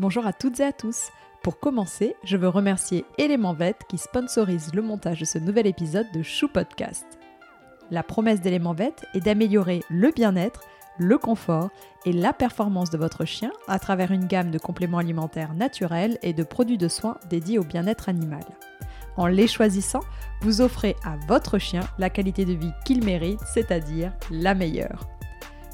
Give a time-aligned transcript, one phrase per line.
[0.00, 1.10] Bonjour à toutes et à tous.
[1.42, 6.10] Pour commencer, je veux remercier Element Vet qui sponsorise le montage de ce nouvel épisode
[6.14, 7.04] de Chou Podcast.
[7.90, 10.62] La promesse d'Element Vet est d'améliorer le bien-être,
[10.96, 11.68] le confort
[12.06, 16.32] et la performance de votre chien à travers une gamme de compléments alimentaires naturels et
[16.32, 18.44] de produits de soins dédiés au bien-être animal.
[19.18, 20.00] En les choisissant,
[20.40, 25.19] vous offrez à votre chien la qualité de vie qu'il mérite, c'est-à-dire la meilleure.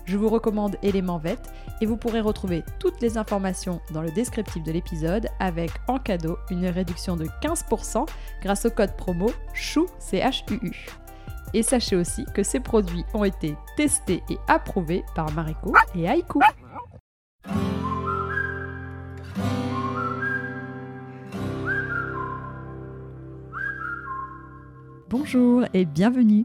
[0.06, 1.38] Je vous recommande Element Vet
[1.80, 6.38] et vous pourrez retrouver toutes les informations dans le descriptif de l'épisode avec en cadeau
[6.50, 8.08] une réduction de 15%
[8.40, 9.86] grâce au code promo CHOU.
[11.54, 16.40] Et sachez aussi que ces produits ont été testés et approuvés par Mariko et Aiku.
[25.08, 26.44] Bonjour et bienvenue.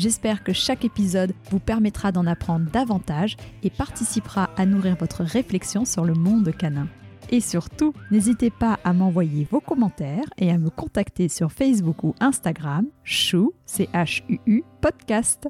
[0.00, 5.84] J'espère que chaque épisode vous permettra d'en apprendre davantage et participera à nourrir votre réflexion
[5.84, 6.88] sur le monde canin.
[7.28, 12.14] Et surtout, n'hésitez pas à m'envoyer vos commentaires et à me contacter sur Facebook ou
[12.18, 15.48] Instagram, chou, c h u -U, podcast.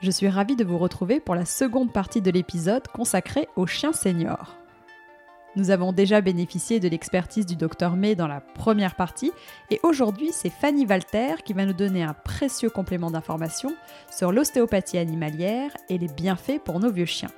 [0.00, 3.92] Je suis ravie de vous retrouver pour la seconde partie de l'épisode consacré aux chiens
[3.92, 4.56] seniors.
[5.56, 9.32] Nous avons déjà bénéficié de l'expertise du docteur May dans la première partie
[9.70, 13.74] et aujourd'hui c'est Fanny Walter qui va nous donner un précieux complément d'information
[14.10, 17.30] sur l'ostéopathie animalière et les bienfaits pour nos vieux chiens.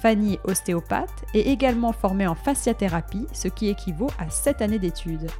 [0.00, 5.30] Fanny est ostéopathe et également formée en fasciathérapie, ce qui équivaut à 7 années d'études.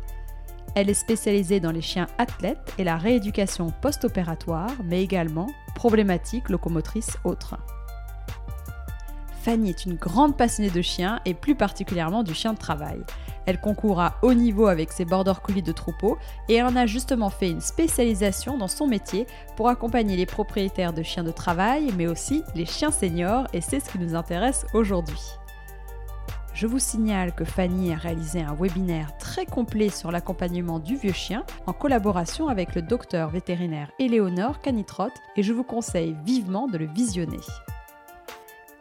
[0.74, 7.16] Elle est spécialisée dans les chiens athlètes et la rééducation post-opératoire, mais également problématiques locomotrices
[7.24, 7.56] autres.
[9.46, 12.98] Fanny est une grande passionnée de chiens et plus particulièrement du chien de travail.
[13.46, 16.18] Elle concourt à haut niveau avec ses border collies de troupeau
[16.48, 19.24] et en a justement fait une spécialisation dans son métier
[19.54, 23.78] pour accompagner les propriétaires de chiens de travail mais aussi les chiens seniors et c'est
[23.78, 25.22] ce qui nous intéresse aujourd'hui.
[26.52, 31.12] Je vous signale que Fanny a réalisé un webinaire très complet sur l'accompagnement du vieux
[31.12, 36.78] chien en collaboration avec le docteur vétérinaire Éléonore Canitrot et je vous conseille vivement de
[36.78, 37.38] le visionner.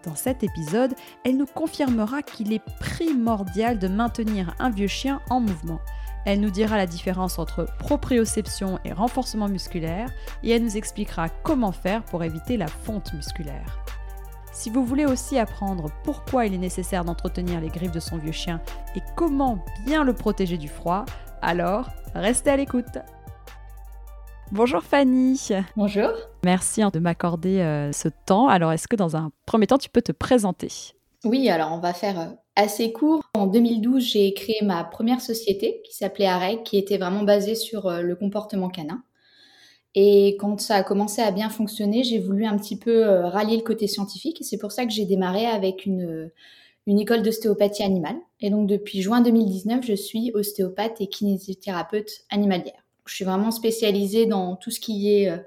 [0.05, 0.93] Dans cet épisode,
[1.23, 5.79] elle nous confirmera qu'il est primordial de maintenir un vieux chien en mouvement.
[6.25, 10.09] Elle nous dira la différence entre proprioception et renforcement musculaire
[10.44, 13.83] et elle nous expliquera comment faire pour éviter la fonte musculaire.
[14.53, 18.31] Si vous voulez aussi apprendre pourquoi il est nécessaire d'entretenir les griffes de son vieux
[18.31, 18.61] chien
[18.95, 21.05] et comment bien le protéger du froid,
[21.41, 22.99] alors restez à l'écoute.
[24.51, 25.50] Bonjour Fanny.
[25.75, 26.11] Bonjour.
[26.44, 28.47] Merci de m'accorder euh, ce temps.
[28.47, 30.69] Alors, est-ce que dans un premier temps, tu peux te présenter?
[31.23, 32.25] Oui, alors on va faire euh,
[32.56, 33.23] assez court.
[33.33, 37.88] En 2012, j'ai créé ma première société qui s'appelait AREG, qui était vraiment basée sur
[37.88, 39.03] euh, le comportement canin.
[39.95, 43.63] Et quand ça a commencé à bien fonctionner, j'ai voulu un petit peu rallier le
[43.63, 44.41] côté scientifique.
[44.41, 46.29] Et c'est pour ça que j'ai démarré avec une,
[46.85, 48.17] une école d'ostéopathie animale.
[48.41, 52.84] Et donc, depuis juin 2019, je suis ostéopathe et kinésithérapeute animalière.
[53.05, 55.38] Je suis vraiment spécialisée dans tout ce qui est euh,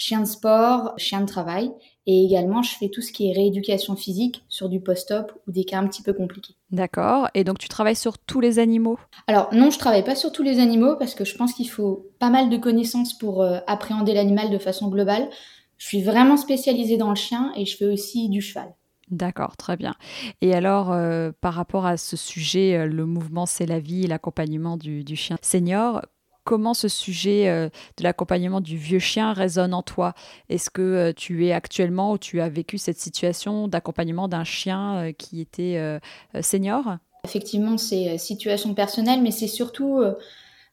[0.00, 1.70] chien de sport, chien de travail.
[2.06, 5.64] Et également, je fais tout ce qui est rééducation physique sur du post-op ou des
[5.64, 6.54] cas un petit peu compliqués.
[6.70, 7.28] D'accord.
[7.34, 8.98] Et donc, tu travailles sur tous les animaux?
[9.26, 12.08] Alors, non, je travaille pas sur tous les animaux parce que je pense qu'il faut
[12.18, 15.28] pas mal de connaissances pour euh, appréhender l'animal de façon globale.
[15.76, 18.74] Je suis vraiment spécialisée dans le chien et je fais aussi du cheval.
[19.10, 19.94] D'accord, très bien.
[20.40, 25.02] Et alors, euh, par rapport à ce sujet, le mouvement c'est la vie, l'accompagnement du,
[25.02, 26.02] du, chien senior,
[26.44, 30.14] comment ce sujet euh, de l'accompagnement du vieux chien résonne en toi?
[30.48, 34.96] Est-ce que euh, tu es actuellement ou tu as vécu cette situation d'accompagnement d'un chien
[34.96, 36.00] euh, qui était
[36.40, 36.96] senior?
[37.24, 40.02] Effectivement, c'est situation personnelle, mais c'est surtout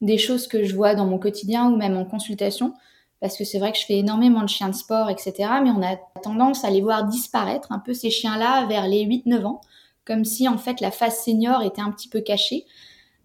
[0.01, 2.73] des choses que je vois dans mon quotidien ou même en consultation.
[3.19, 5.33] Parce que c'est vrai que je fais énormément de chiens de sport, etc.
[5.63, 9.45] Mais on a tendance à les voir disparaître, un peu ces chiens-là, vers les 8-9
[9.45, 9.61] ans,
[10.05, 12.65] comme si en fait la phase senior était un petit peu cachée.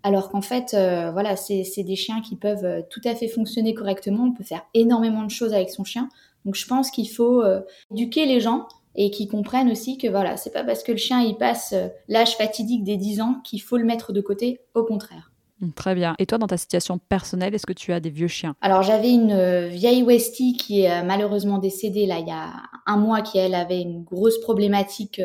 [0.03, 3.75] Alors qu'en fait, euh, voilà, c'est des chiens qui peuvent euh, tout à fait fonctionner
[3.75, 4.25] correctement.
[4.25, 6.09] On peut faire énormément de choses avec son chien.
[6.45, 7.61] Donc je pense qu'il faut euh,
[7.93, 8.67] éduquer les gens
[8.97, 11.75] et qu'ils comprennent aussi que voilà, c'est pas parce que le chien il passe
[12.09, 15.31] l'âge fatidique des 10 ans qu'il faut le mettre de côté, au contraire.
[15.61, 16.15] Mmh, très bien.
[16.19, 18.55] Et toi, dans ta situation personnelle, est-ce que tu as des vieux chiens?
[18.61, 22.53] Alors, j'avais une vieille Westie qui est malheureusement décédée là il y a
[22.85, 25.23] un mois, qui elle avait une grosse problématique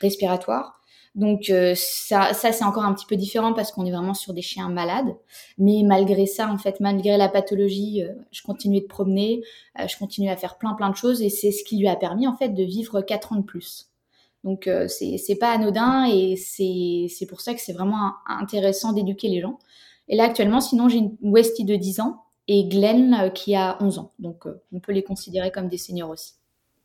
[0.00, 0.76] respiratoire.
[1.16, 4.42] Donc ça, ça c'est encore un petit peu différent parce qu'on est vraiment sur des
[4.42, 5.16] chiens malades.
[5.58, 9.42] Mais malgré ça, en fait, malgré la pathologie, je continuais de promener,
[9.78, 12.28] je continuais à faire plein plein de choses et c'est ce qui lui a permis
[12.28, 13.88] en fait de vivre 4 ans de plus.
[14.44, 19.28] Donc c'est c'est pas anodin et c'est c'est pour ça que c'est vraiment intéressant d'éduquer
[19.28, 19.58] les gens.
[20.08, 23.76] Et là, actuellement, sinon, j'ai une Westie de 10 ans et Glenn euh, qui a
[23.80, 24.12] 11 ans.
[24.18, 26.34] Donc, euh, on peut les considérer comme des seniors aussi.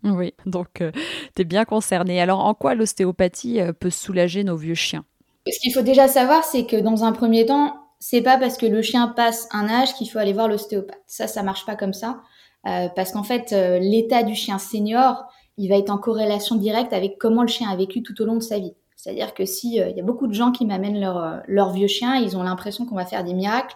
[0.03, 0.91] Oui, donc euh,
[1.35, 2.21] tu es bien concerné.
[2.21, 5.05] Alors, en quoi l'ostéopathie peut soulager nos vieux chiens?
[5.47, 8.65] Ce qu'il faut déjà savoir, c'est que dans un premier temps, c'est pas parce que
[8.65, 11.01] le chien passe un âge qu'il faut aller voir l'ostéopathe.
[11.07, 12.21] Ça, ça marche pas comme ça.
[12.63, 15.25] parce qu'en fait, l'état du chien senior,
[15.57, 18.35] il va être en corrélation directe avec comment le chien a vécu tout au long
[18.35, 18.73] de sa vie.
[19.01, 21.71] C'est-à-dire que si euh, il y a beaucoup de gens qui m'amènent leur, euh, leur
[21.71, 23.75] vieux chien, ils ont l'impression qu'on va faire des miracles,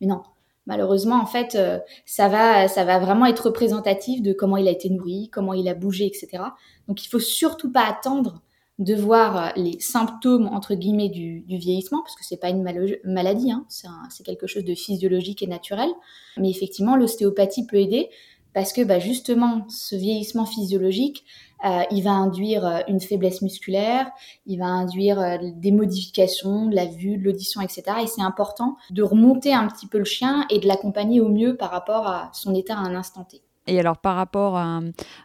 [0.00, 0.22] mais non.
[0.66, 4.72] Malheureusement, en fait, euh, ça va, ça va vraiment être représentatif de comment il a
[4.72, 6.42] été nourri, comment il a bougé, etc.
[6.88, 8.42] Donc, il faut surtout pas attendre
[8.78, 12.62] de voir les symptômes entre guillemets du, du vieillissement, parce que c'est pas une
[13.04, 15.88] maladie, hein, c'est quelque chose de physiologique et naturel.
[16.36, 18.10] Mais effectivement, l'ostéopathie peut aider
[18.52, 21.24] parce que bah, justement, ce vieillissement physiologique,
[21.64, 24.10] euh, il va induire euh, une faiblesse musculaire,
[24.44, 27.84] il va induire euh, des modifications de la vue, de l'audition, etc.
[28.02, 31.56] Et c'est important de remonter un petit peu le chien et de l'accompagner au mieux
[31.56, 33.42] par rapport à son état à un instant T.
[33.68, 34.80] Et alors par rapport à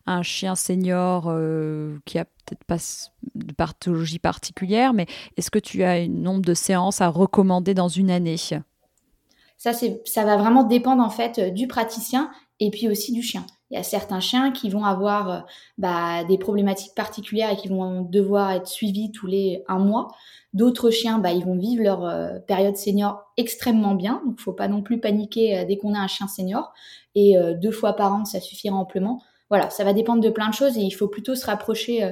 [0.08, 1.32] un, chien senior
[2.06, 2.78] qui a peut-être pas
[3.36, 5.06] de pathologie particulière, mais
[5.38, 8.38] est-ce que tu as un nombre de séances à recommander dans une année?
[8.38, 13.46] Ça, ça va vraiment dépendre en fait du praticien et puis aussi du chien.
[13.72, 15.40] Il y a certains chiens qui vont avoir euh,
[15.78, 20.10] bah, des problématiques particulières et qui vont devoir être suivis tous les un mois.
[20.54, 24.22] D'autres chiens, bah, ils vont vivre leur euh, période senior extrêmement bien.
[24.26, 26.74] Donc, faut pas non plus paniquer euh, dès qu'on a un chien senior.
[27.16, 29.22] Et deux fois par an, ça suffira amplement.
[29.50, 32.10] Voilà, ça va dépendre de plein de choses et il faut plutôt se rapprocher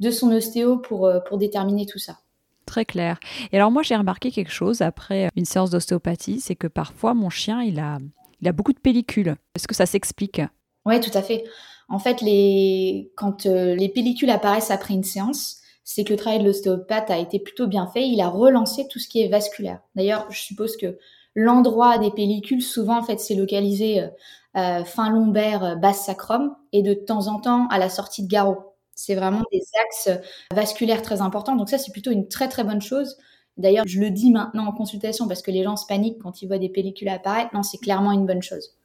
[0.00, 2.16] de son ostéo pour, pour déterminer tout ça.
[2.64, 3.20] Très clair.
[3.52, 7.28] Et alors moi j'ai remarqué quelque chose après une séance d'ostéopathie, c'est que parfois mon
[7.28, 7.98] chien il a,
[8.40, 9.36] il a beaucoup de pellicules.
[9.54, 10.40] Est-ce que ça s'explique?
[10.86, 11.44] Oui, tout à fait.
[11.88, 13.10] En fait, les...
[13.16, 17.18] quand euh, les pellicules apparaissent après une séance, c'est que le travail de l'ostéopathe a
[17.18, 18.06] été plutôt bien fait.
[18.06, 19.80] Il a relancé tout ce qui est vasculaire.
[19.94, 20.98] D'ailleurs, je suppose que
[21.34, 24.08] l'endroit des pellicules, souvent, en fait, c'est localisé euh,
[24.56, 28.74] euh fin lombaire, basse sacrum, et de temps en temps à la sortie de garrot.
[28.94, 30.10] C'est vraiment des axes
[30.52, 31.56] vasculaires très importants.
[31.56, 33.16] Donc ça, c'est plutôt une très très bonne chose.
[33.56, 36.46] D'ailleurs, je le dis maintenant en consultation parce que les gens se paniquent quand ils
[36.46, 37.54] voient des pellicules apparaître.
[37.54, 38.77] Non, c'est clairement une bonne chose.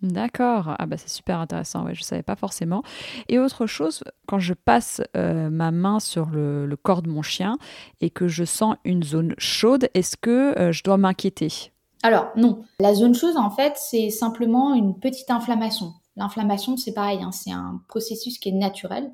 [0.00, 2.84] D'accord, ah bah c'est super intéressant, ouais, je ne savais pas forcément.
[3.28, 7.58] Et autre chose, quand je passe euh, ma main sur le, corps de mon chien
[8.00, 11.72] et que je sens une zone chaude, est-ce que euh, je dois m'inquiéter?
[12.04, 15.94] Alors non, la zone chaude en fait c'est simplement une petite inflammation.
[16.14, 19.10] L'inflammation c'est pareil, hein, c'est un processus qui est naturel.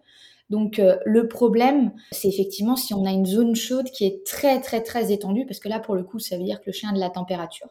[0.50, 4.60] Donc euh, le problème, c'est effectivement si on a une zone chaude qui est très
[4.60, 6.90] très très étendue, parce que là pour le coup ça veut dire que le chien
[6.90, 7.68] a de la température.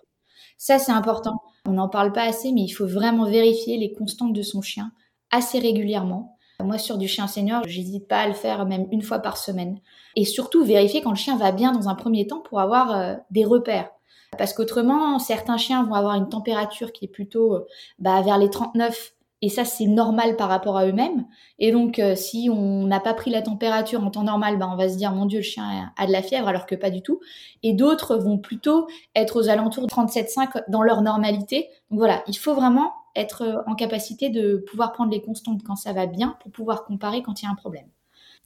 [0.58, 4.34] Ça c'est important on n'en parle pas assez, mais il faut vraiment vérifier les constantes
[4.34, 4.92] de son chien
[5.32, 6.38] assez régulièrement.
[6.62, 9.80] Moi, sur du chien senior, j'hésite pas à le faire même une fois par semaine.
[10.16, 13.16] Et surtout, vérifier quand le chien va bien dans un premier temps pour avoir euh,
[13.32, 13.90] des repères.
[14.38, 17.68] Parce qu'autrement, certains chiens vont avoir une température qui est plutôt euh,
[18.00, 19.14] bah, vers les 39
[19.44, 21.26] et ça, c'est normal par rapport à eux-mêmes.
[21.60, 24.78] Et donc, euh, si on n'a pas pris la température en temps normal, bah, on
[24.78, 27.02] va se dire, mon Dieu, le chien a de la fièvre, alors que pas du
[27.02, 27.20] tout.
[27.62, 31.68] Et d'autres vont plutôt être aux alentours de 37,5 dans leur normalité.
[31.92, 35.76] Donc voilà, il faut vraiment être euh, en capacité de pouvoir prendre les constantes quand
[35.76, 37.90] ça va bien pour pouvoir comparer quand il y a un problème.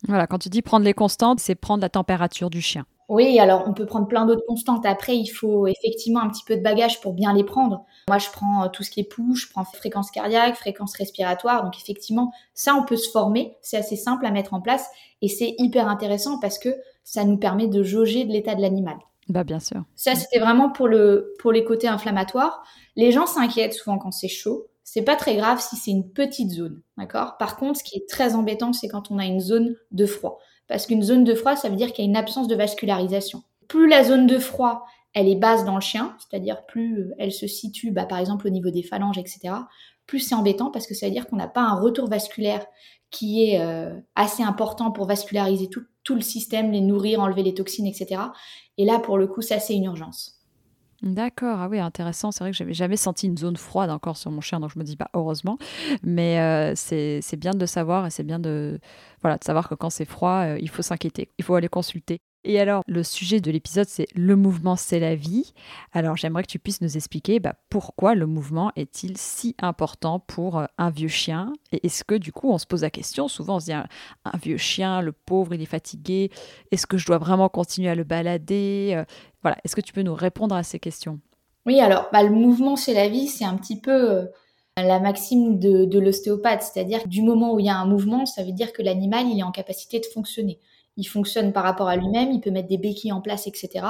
[0.07, 2.85] Voilà, quand tu dis prendre les constantes, c'est prendre la température du chien.
[3.09, 4.85] Oui, alors on peut prendre plein d'autres constantes.
[4.85, 7.85] Après, il faut effectivement un petit peu de bagage pour bien les prendre.
[8.09, 11.63] Moi, je prends euh, tout ce qui est pouls, je prends fréquence cardiaque, fréquence respiratoire.
[11.63, 13.55] Donc effectivement, ça, on peut se former.
[13.61, 14.87] C'est assez simple à mettre en place
[15.21, 18.97] et c'est hyper intéressant parce que ça nous permet de jauger de l'état de l'animal.
[19.29, 19.83] Bah bien sûr.
[19.95, 22.63] Ça, c'était vraiment pour le pour les côtés inflammatoires.
[22.97, 24.67] Les gens s'inquiètent souvent quand c'est chaud.
[24.89, 28.35] C'est pas très grave si c'est une petite zone, Par contre, ce qui est très
[28.35, 30.39] embêtant, c'est quand on a une zone de froid.
[30.69, 33.43] Parce qu'une zone de froid, ça veut dire qu'il y a une absence de vascularisation.
[33.67, 37.33] Plus la zone de froid, elle est basse dans le chien, c'est-à-dire plus euh, elle
[37.33, 39.55] se situe, bah, par exemple au niveau des phalanges, etc.,
[40.05, 42.65] plus c'est embêtant parce que ça veut dire qu'on n'a pas un retour vasculaire
[43.11, 47.53] qui est euh, assez important pour vasculariser tout, tout, le système, les nourrir, enlever les
[47.53, 48.21] toxines, etc.
[48.77, 50.36] Et là, pour le coup, ça, c'est une urgence.
[51.03, 52.31] D'accord, ah oui, intéressant.
[52.31, 54.79] C'est vrai que j'avais jamais senti une zone froide encore sur mon chien, donc je
[54.79, 55.57] me dis pas heureusement.
[56.01, 58.79] Mais euh, c'est bien de savoir et c'est bien de,
[59.21, 62.19] voilà, de savoir que quand c'est froid, euh, il faut s'inquiéter, il faut aller consulter.
[62.43, 65.53] Et alors, le sujet de l'épisode, c'est le mouvement, c'est la vie.
[65.91, 70.59] Alors, j'aimerais que tu puisses nous expliquer bah, pourquoi le mouvement est-il si important pour
[70.59, 71.51] euh, un vieux chien?
[71.71, 73.87] Et est-ce que, du coup, on se pose la question, souvent on se dit, un,
[74.41, 76.31] vieux chien, le pauvre, il est fatigué,
[76.71, 79.03] est-ce que je dois vraiment continuer à le balader euh,
[79.41, 81.19] Voilà, est-ce que tu peux nous répondre à ces questions?
[81.65, 84.25] Oui, alors, bah, le mouvement, c'est la vie, c'est un petit peu euh,
[84.77, 88.51] la maxime de, l'ostéopathe, c'est-à-dire du moment où il y a un mouvement, ça veut
[88.51, 90.59] dire que l'animal, il est en capacité de fonctionner
[90.97, 93.85] il fonctionne par rapport à lui-même, il peut mettre des béquilles en place, etc.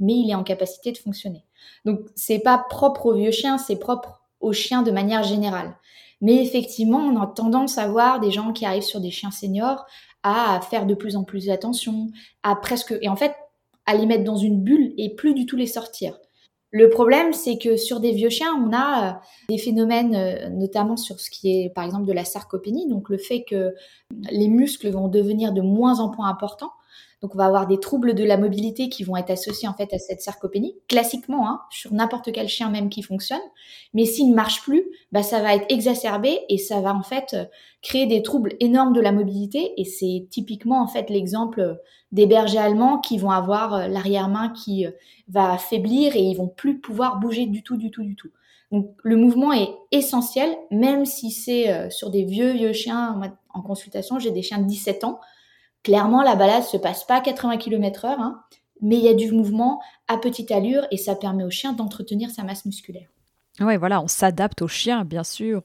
[0.00, 1.44] Mais il est en capacité de fonctionner.
[1.84, 5.76] Donc c'est pas propre aux vieux chiens, c'est propre aux chiens de manière générale.
[6.20, 9.86] Mais effectivement, on a tendance à voir des gens qui arrivent sur des chiens seniors
[10.22, 12.10] à faire de plus en plus attention,
[12.42, 13.34] à presque et en fait
[13.84, 16.18] à les mettre dans une bulle et plus du tout les sortir.
[16.72, 19.12] Le problème, c'est que sur des vieux chiens, on a euh,
[19.48, 23.18] des phénomènes, euh, notamment sur ce qui est, par exemple, de la sarcopénie, donc le
[23.18, 23.74] fait que
[24.30, 26.72] les muscles vont devenir de moins en moins importants.
[27.22, 29.92] Donc on va avoir des troubles de la mobilité qui vont être associés en fait
[29.94, 33.40] à cette sarcopénie, classiquement hein, sur n'importe quel chien même qui fonctionne.
[33.94, 37.36] Mais s'il ne marche plus, bah, ça va être exacerbé et ça va en fait
[37.82, 39.72] créer des troubles énormes de la mobilité.
[39.80, 41.78] Et c'est typiquement en fait l'exemple
[42.12, 44.90] des bergers allemands qui vont avoir euh, l'arrière-main qui euh,
[45.28, 48.30] va faiblir et ils vont plus pouvoir bouger du tout, du tout, du tout.
[48.72, 53.20] Donc le mouvement est essentiel, même si c'est euh, sur des vieux vieux chiens
[53.52, 54.18] en consultation.
[54.18, 55.20] J'ai des chiens de 17 ans
[55.82, 58.42] Clairement, la balade se passe pas à 80 km heure, hein,
[58.80, 62.30] mais il y a du mouvement à petite allure et ça permet au chien d'entretenir
[62.30, 63.08] sa masse musculaire.
[63.60, 65.62] Oui, voilà, on s'adapte au chien, bien sûr,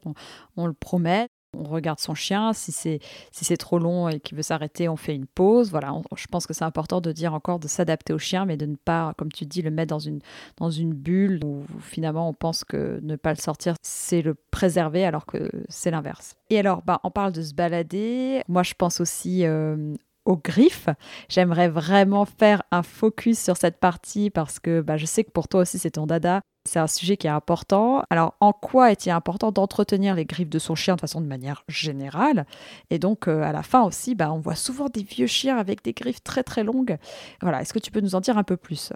[0.56, 1.27] on, le promet.
[1.58, 3.00] On regarde son chien, si c'est
[3.31, 5.70] si c'est trop long et qu'il veut s'arrêter, on fait une pause.
[5.72, 8.65] Voilà, je pense que c'est important de dire encore de s'adapter au chien, mais de
[8.65, 10.20] ne pas, comme tu dis, le mettre dans une
[10.58, 15.05] dans une bulle où finalement on pense que ne pas le sortir, c'est le préserver,
[15.05, 16.36] alors que c'est l'inverse.
[16.50, 18.41] Et alors, bah, on parle de se balader.
[18.48, 19.93] Moi, je pense aussi euh,
[20.25, 20.89] aux griffes.
[21.29, 25.48] J'aimerais vraiment faire un focus sur cette partie parce que bah, je sais que pour
[25.48, 26.41] toi aussi c'est ton dada.
[26.65, 28.03] C'est un sujet qui est important.
[28.12, 31.63] Alors, en quoi est-il important d'entretenir les griffes de son chien de façon de manière
[31.68, 32.46] générale?
[32.91, 35.84] Et donc, euh, à la fin aussi, bah, on voit souvent des vieux chiens avec
[35.84, 36.98] des griffes très très longues.
[37.41, 38.94] Voilà, est-ce que tu peux nous en dire un peu plus?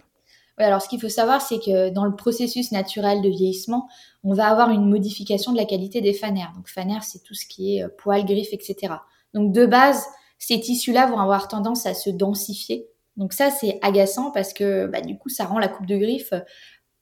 [0.58, 3.88] Oui, alors ce qu'il faut savoir, c'est que dans le processus naturel de vieillissement,
[4.22, 6.52] on va avoir une modification de la qualité des fanères.
[6.54, 8.94] Donc, fanères, c'est tout ce qui est euh, poils, griffes, etc.
[9.34, 10.04] Donc, de base,
[10.38, 12.86] ces tissus-là vont avoir tendance à se densifier.
[13.16, 16.34] Donc ça, c'est agaçant parce que bah, du coup, ça rend la coupe de griffe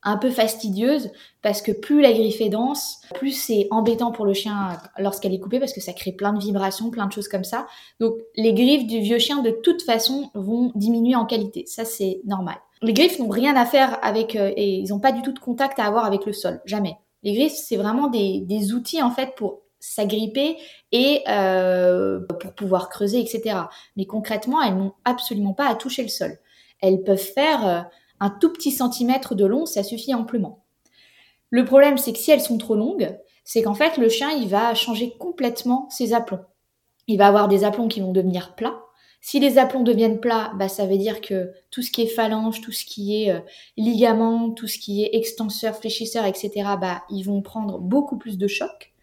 [0.05, 1.11] un peu fastidieuse
[1.43, 5.41] parce que plus la griffe est dense, plus c'est embêtant pour le chien lorsqu'elle est
[5.41, 7.67] coupée parce que ça crée plein de vibrations, plein de choses comme ça.
[8.01, 11.65] Donc les griffes du vieux chien de toute façon vont diminuer en qualité.
[11.67, 12.57] Ça c'est normal.
[12.83, 15.39] Les griffes n'ont rien à faire avec euh, et ils n'ont pas du tout de
[15.39, 16.97] contact à avoir avec le sol, jamais.
[17.23, 20.57] Les griffes c'est vraiment des, outils en fait pour s'agripper
[20.93, 23.57] et euh, pour pouvoir creuser, etc.
[23.97, 26.39] Mais concrètement, elles n'ont absolument pas à toucher le sol.
[26.81, 27.81] Elles peuvent faire euh,
[28.21, 30.65] un tout petit centimètre de long, ça suffit amplement.
[31.51, 34.49] Le problème, c'est que si elles sont trop longues, c'est qu'en fait, le chien, il
[34.49, 36.45] va changer complètement ses aplombs.
[37.07, 38.81] Il va avoir des aplombs qui vont devenir plats.
[39.21, 42.61] Si les aplombs deviennent plats, bah, ça veut dire que tout ce qui est phalange,
[42.61, 43.41] tout ce qui est euh,
[43.77, 48.47] ligament, tout ce qui est extenseur, fléchisseur, etc., bah, ils vont prendre beaucoup plus de
[48.47, 48.94] choc.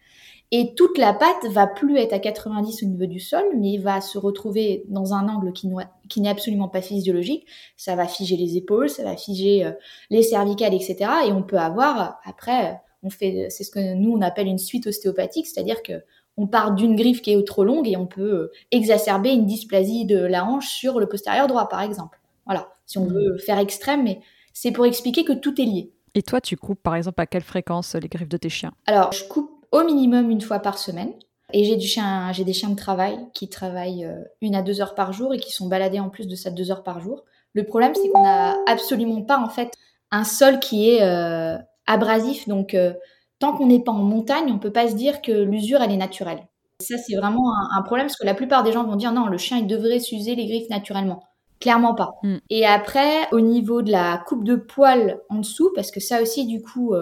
[0.54, 4.02] Et toute la patte va plus être à 90 au niveau du sol, mais va
[4.02, 7.46] se retrouver dans un angle qui, n'est absolument pas physiologique.
[7.78, 9.72] Ça va figer les épaules, ça va figer euh,
[10.10, 11.10] les cervicales, etc.
[11.26, 14.86] Et on peut avoir, après, on fait, c'est ce que nous on appelle une suite
[14.86, 16.04] ostéopathique, c'est-à-dire que
[16.36, 20.04] on part d'une griffe qui est trop longue et on peut euh, exacerber une dysplasie
[20.04, 22.20] de la hanche sur le postérieur droit, par exemple.
[22.44, 23.12] Voilà, si on mmh.
[23.12, 24.20] veut faire extrême, mais
[24.52, 25.92] c'est pour expliquer que tout est lié.
[26.14, 28.72] Et toi, tu coupes par exemple à quelle fréquence les griffes de tes chiens?
[28.86, 31.12] Alors, je coupe au minimum une fois par semaine.
[31.52, 34.80] Et j'ai du chien, j'ai des chiens de travail qui travaillent euh, une à deux
[34.80, 37.24] heures par jour et qui sont baladés en plus de ça deux heures par jour.
[37.52, 39.72] Le problème, c'est qu'on n'a absolument pas en fait
[40.10, 42.48] un sol qui est euh, abrasif.
[42.48, 42.94] Donc, euh,
[43.38, 45.96] tant qu'on n'est pas en montagne, on peut pas se dire que l'usure elle est
[45.96, 46.46] naturelle.
[46.80, 49.38] Ça, c'est vraiment un, problème parce que la plupart des gens vont dire non, le
[49.38, 51.22] chien il devrait s'user les griffes naturellement.
[51.60, 52.14] Clairement pas.
[52.22, 52.36] Mm.
[52.50, 56.46] Et après, au niveau de la coupe de poils en dessous, parce que ça aussi,
[56.46, 56.92] du coup,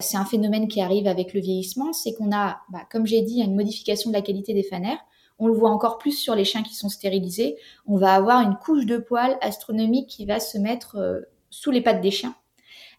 [0.00, 3.40] c'est un phénomène qui arrive avec le vieillissement, c'est qu'on a, bah, comme j'ai dit,
[3.40, 4.98] une modification de la qualité des fanères.
[5.38, 7.56] On le voit encore plus sur les chiens qui sont stérilisés.
[7.86, 11.80] On va avoir une couche de poils astronomique qui va se mettre euh, sous les
[11.80, 12.34] pattes des chiens.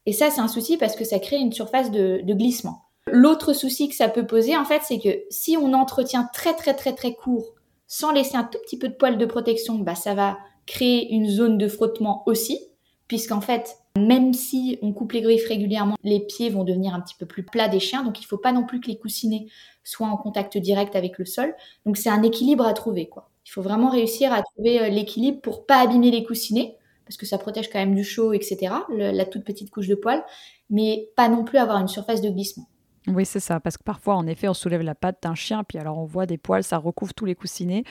[0.05, 2.85] Et ça, c'est un souci parce que ça crée une surface de, de glissement.
[3.07, 6.73] L'autre souci que ça peut poser, en fait, c'est que si on entretient très très
[6.73, 7.53] très très court,
[7.87, 11.29] sans laisser un tout petit peu de poils de protection, bah, ça va créer une
[11.29, 12.70] zone de frottement aussi,
[13.11, 17.15] puisqu'en fait, même si on coupe les griffes régulièrement, les pieds vont devenir un petit
[17.19, 19.47] peu plus plats des chiens, donc il ne faut pas non plus que les coussinets
[19.83, 21.53] soient en contact direct avec le sol.
[21.85, 23.09] Donc c'est un équilibre à trouver.
[23.45, 27.37] Il faut vraiment réussir à trouver l'équilibre pour pas abîmer les coussinets, parce que ça
[27.37, 30.23] protège quand même du chaud, etc., la toute petite couche de poils,
[30.69, 32.69] mais pas non plus avoir une surface de glissement.
[33.07, 35.79] Oui, c'est ça, parce que parfois, en effet, on soulève la patte d'un chien, puis
[35.79, 37.83] alors on voit des poils, ça recouvre tous les coussinets,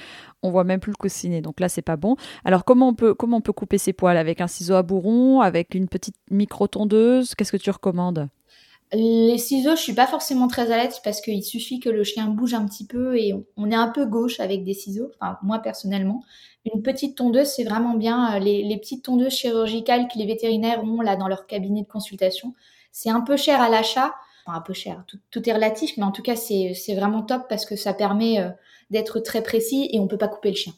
[0.43, 2.15] on voit même plus le coussinet, donc là, c'est pas bon.
[2.45, 4.17] Alors, comment on peut, comment on peut couper ces poils?
[4.17, 7.35] Avec un ciseau à bourron, avec une petite micro-tondeuse?
[7.35, 8.29] Qu'est-ce que tu recommandes?
[8.93, 12.27] Les ciseaux, je suis pas forcément très à l'aise parce qu'il suffit que le chien
[12.27, 15.13] bouge un petit peu et on est un peu gauche avec des ciseaux.
[15.21, 16.25] Enfin, moi personnellement,
[16.73, 18.39] une petite tondeuse, c'est vraiment bien.
[18.41, 22.55] Les, les, petites tondeuses chirurgicales que les vétérinaires ont là dans leur cabinet de consultation,
[22.91, 24.13] c'est un peu cher à l'achat
[24.53, 25.05] un peu cher.
[25.31, 28.51] Tout, est relatif, mais en tout cas, c'est vraiment top parce que ça permet euh,
[28.91, 30.73] d'être très précis et on peut pas couper le chien.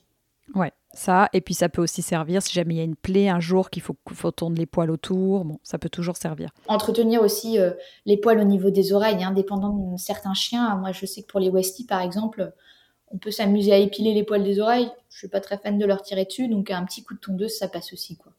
[0.54, 1.28] Ouais, ça.
[1.32, 3.70] Et puis ça peut aussi servir si jamais il y a une plaie un jour
[3.70, 5.44] qu'il faut, faut tourner les poils autour.
[5.44, 6.50] Bon, ça peut toujours servir.
[6.68, 7.72] Entretenir aussi euh,
[8.04, 10.76] les poils au niveau des oreilles, indépendant hein, de certains chiens.
[10.76, 12.52] Moi, je sais que pour les Westies, par exemple,
[13.08, 14.90] on peut s'amuser à épiler les poils des oreilles.
[15.10, 17.56] Je suis pas très fan de leur tirer dessus, donc un petit coup de tondeuse,
[17.56, 18.32] ça passe aussi, quoi.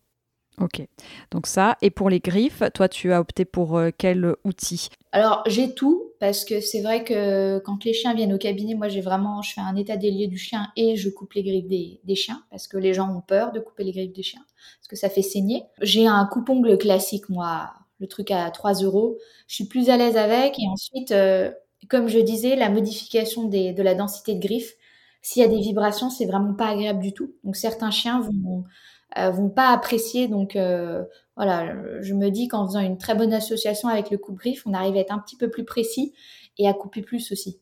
[0.60, 0.88] Ok,
[1.32, 1.78] donc ça.
[1.82, 4.90] Et pour les griffes, toi, tu as opté pour euh, quel outil?
[5.12, 8.88] Alors, j'ai tout, parce que c'est vrai que quand les chiens viennent au cabinet, moi,
[8.88, 11.68] j'ai vraiment, je fais un état des lieux du chien et je coupe les griffes
[12.04, 14.46] des, chiens, parce que les gens ont peur de couper les griffes des chiens,
[14.80, 15.64] parce que ça fait saigner.
[15.82, 19.18] J'ai un coupe-ongle classique, moi, le truc à 3 euros.
[19.48, 20.60] Je suis plus à l'aise avec.
[20.60, 21.52] Et ensuite, euh,
[21.90, 24.74] comme je disais, la modification de la densité de griffes,
[25.22, 27.34] s'il y a des vibrations, c'est vraiment pas agréable du tout.
[27.44, 28.66] Donc, certains chiens vont
[29.16, 30.28] vont pas apprécier.
[30.28, 31.04] Donc euh,
[31.36, 34.96] voilà, je me dis qu'en faisant une très bonne association avec le coupe-griffe, on arrive
[34.96, 36.14] à être un petit peu plus précis
[36.58, 37.60] et à couper plus aussi.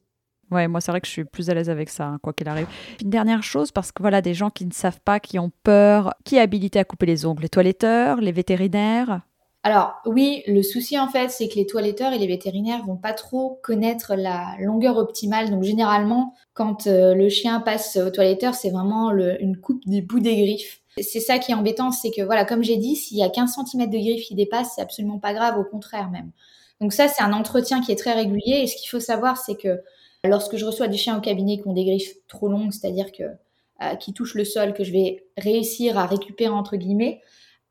[0.52, 2.50] Ouais, moi c'est vrai que je suis plus à l'aise avec ça, hein, quoi qu'il
[2.50, 2.68] arrive.
[3.02, 6.14] Une dernière chose, parce que voilà, des gens qui ne savent pas, qui ont peur,
[6.26, 7.44] qui est habilité à couper les ongles?
[7.44, 9.22] Les toiletteurs, les vétérinaires?
[9.64, 13.14] Alors oui, le souci en fait, c'est que les toiletteurs et les vétérinaires vont pas
[13.14, 15.52] trop connaître la longueur optimale.
[15.52, 20.20] Donc généralement, quand euh, le chien passe au toiletteur, c'est vraiment une coupe des bouts
[20.20, 20.81] des griffes.
[20.98, 23.56] C'est ça qui est embêtant, c'est que voilà, comme j'ai dit, s'il y a 15
[23.66, 26.32] cm de griffe qui dépasse, c'est absolument pas grave, au contraire même.
[26.82, 28.62] Donc ça, c'est un entretien qui est très régulier.
[28.64, 29.82] Et ce qu'il faut savoir, c'est que
[30.24, 33.24] lorsque je reçois des chiens au cabinet qui ont des griffes trop longues, c'est-à-dire que
[33.82, 37.22] euh, qui touchent le sol, que je vais réussir à récupérer entre guillemets,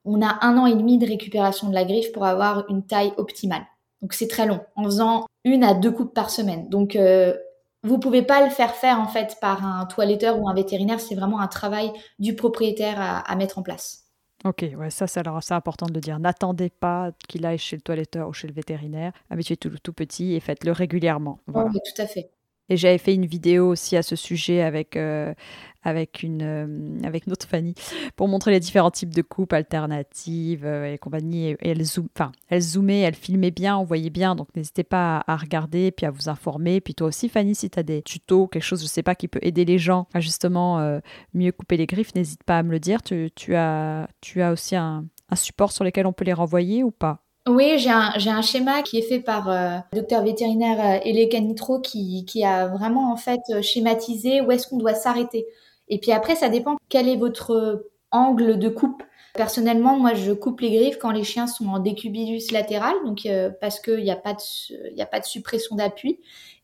[0.05, 3.13] on a un an et demi de récupération de la griffe pour avoir une taille
[3.17, 3.67] optimale.
[4.01, 6.69] Donc c'est très long, en faisant une à deux coupes par semaine.
[6.69, 7.37] Donc euh,
[7.83, 11.01] vous pouvez pas le faire faire en fait par un toiletteur ou un vétérinaire.
[11.01, 14.05] C'est vraiment un travail du propriétaire à, mettre en place.
[14.45, 15.21] Ok, ouais, ça, c'est
[15.53, 16.19] important de le dire.
[16.19, 19.13] N'attendez pas qu'il aille chez le toiletteur ou chez le vétérinaire.
[19.29, 21.41] Habituez tout, tout petit et faites-le régulièrement.
[21.49, 22.31] Oui, tout à fait.
[22.71, 25.35] Et j'avais fait une vidéo aussi à ce sujet avec, euh,
[25.83, 27.75] avec, une, euh, avec notre Fanny
[28.15, 31.49] pour montrer les différents types de coupes alternatives euh, et compagnie.
[31.49, 32.07] Et, elle, zoom,
[32.49, 34.37] elle zoomait, elle filmait bien, on voyait bien.
[34.37, 36.81] Donc n'hésitez pas à, regarder puis à vous informer.
[36.81, 39.27] Puis toi aussi, Fanny, si tu as des tutos, quelque chose, je sais pas, qui
[39.27, 41.01] peut aider les gens à justement
[41.35, 43.03] mieux couper les griffes, n'hésite pas à me le dire.
[43.03, 47.25] Tu, as, tu as aussi un support sur lequel on peut les renvoyer ou pas?
[47.51, 51.81] Oui, j'ai un, schéma qui est fait par euh, le docteur vétérinaire euh, Ele Canitro
[51.81, 55.47] qui, a vraiment en fait euh, schématisé où est-ce qu'on doit s'arrêter.
[55.89, 59.03] Et puis après, ça dépend quel est votre angle de coupe.
[59.35, 63.29] Personnellement, moi, je coupe les griffes quand les chiens sont en décubilus latéral, donc
[63.61, 66.21] parce qu'il n'y a pas de, a pas de suppression d'appui.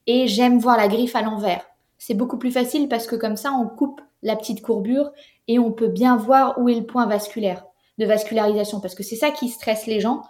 [0.06, 1.64] Et j'aime voir la griffe à l'envers.
[1.98, 5.10] C'est beaucoup plus facile parce que comme ça, on coupe la petite courbure
[5.48, 7.64] et on peut bien voir où est le point vasculaire
[7.98, 10.22] de vascularisation, parce que c'est ça qui stresse les gens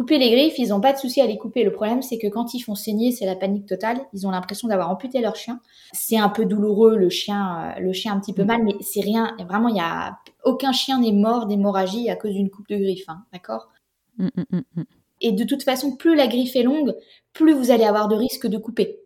[0.00, 1.62] Couper les griffes, ils n'ont pas de souci à les couper.
[1.62, 4.00] Le problème, c'est que quand ils font saigner, c'est la panique totale.
[4.14, 5.60] Ils ont l'impression d'avoir amputé leur chien.
[5.92, 8.46] C'est un peu douloureux, le chien, euh, le chien un petit peu mm.
[8.46, 9.36] mal, mais c'est rien.
[9.46, 13.04] Vraiment, il y a aucun chien n'est mort d'hémorragie à cause d'une coupe de griffe,
[13.08, 13.68] hein, d'accord?
[14.16, 14.84] Mm, mm,
[15.20, 16.96] Et de toute façon, plus la griffe est longue,
[17.34, 19.00] plus vous allez avoir de risques de couper.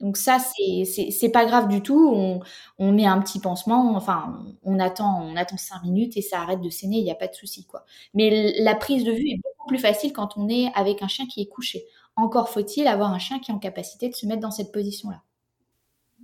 [0.00, 2.12] Donc ça, c'est pas grave du tout.
[2.14, 2.40] On,
[2.78, 6.60] on, met un petit pansement, enfin, on attend, on attend cinq minutes et ça arrête
[6.60, 7.84] de saigner, il n'y a pas de souci, quoi.
[8.14, 11.26] Mais la prise de vue est beaucoup plus facile quand on est avec un chien
[11.26, 11.84] qui est couché.
[12.14, 15.22] Encore faut-il avoir un chien qui est en capacité de se mettre dans cette position-là.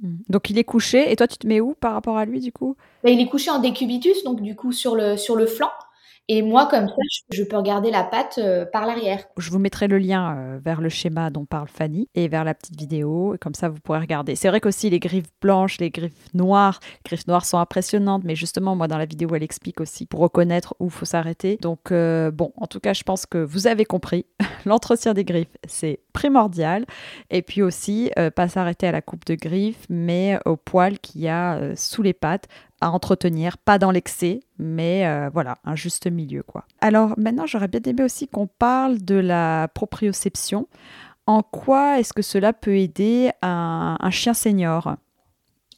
[0.02, 0.16] Mmh.
[0.28, 2.52] Donc il est couché et toi tu te mets où par rapport à lui du
[2.52, 2.76] coup?
[3.02, 5.70] Bah, Il est couché en décubitus, donc du coup sur le, sur le flanc.
[6.28, 6.94] Et moi, comme ça,
[7.32, 9.22] je peux regarder la patte euh, par l'arrière.
[9.36, 12.54] Je vous mettrai le lien euh, vers le schéma dont parle Fanny et vers la
[12.54, 13.36] petite vidéo.
[13.42, 14.34] Comme ça, vous pourrez regarder.
[14.34, 18.22] C'est vrai qu'aussi les griffes blanches, les griffes noires, les griffes noires sont impressionnantes.
[18.24, 21.58] Mais justement, moi, dans la vidéo, elle explique aussi pour reconnaître où il faut s'arrêter.
[21.60, 24.24] Donc, euh, bon, en tout cas, je pense que vous avez compris.
[24.64, 26.86] L'entretien des griffes, c'est primordial.
[27.28, 31.28] Et puis aussi, pas s'arrêter à la coupe de griffes, mais au poil qu'il y
[31.28, 32.48] a sous les pattes
[32.84, 36.66] à entretenir, pas dans l'excès, mais euh, voilà, un juste milieu quoi.
[36.82, 40.68] Alors maintenant, j'aurais bien aimé aussi qu'on parle de la proprioception.
[41.26, 44.96] En quoi est-ce que cela peut aider un, chien senior?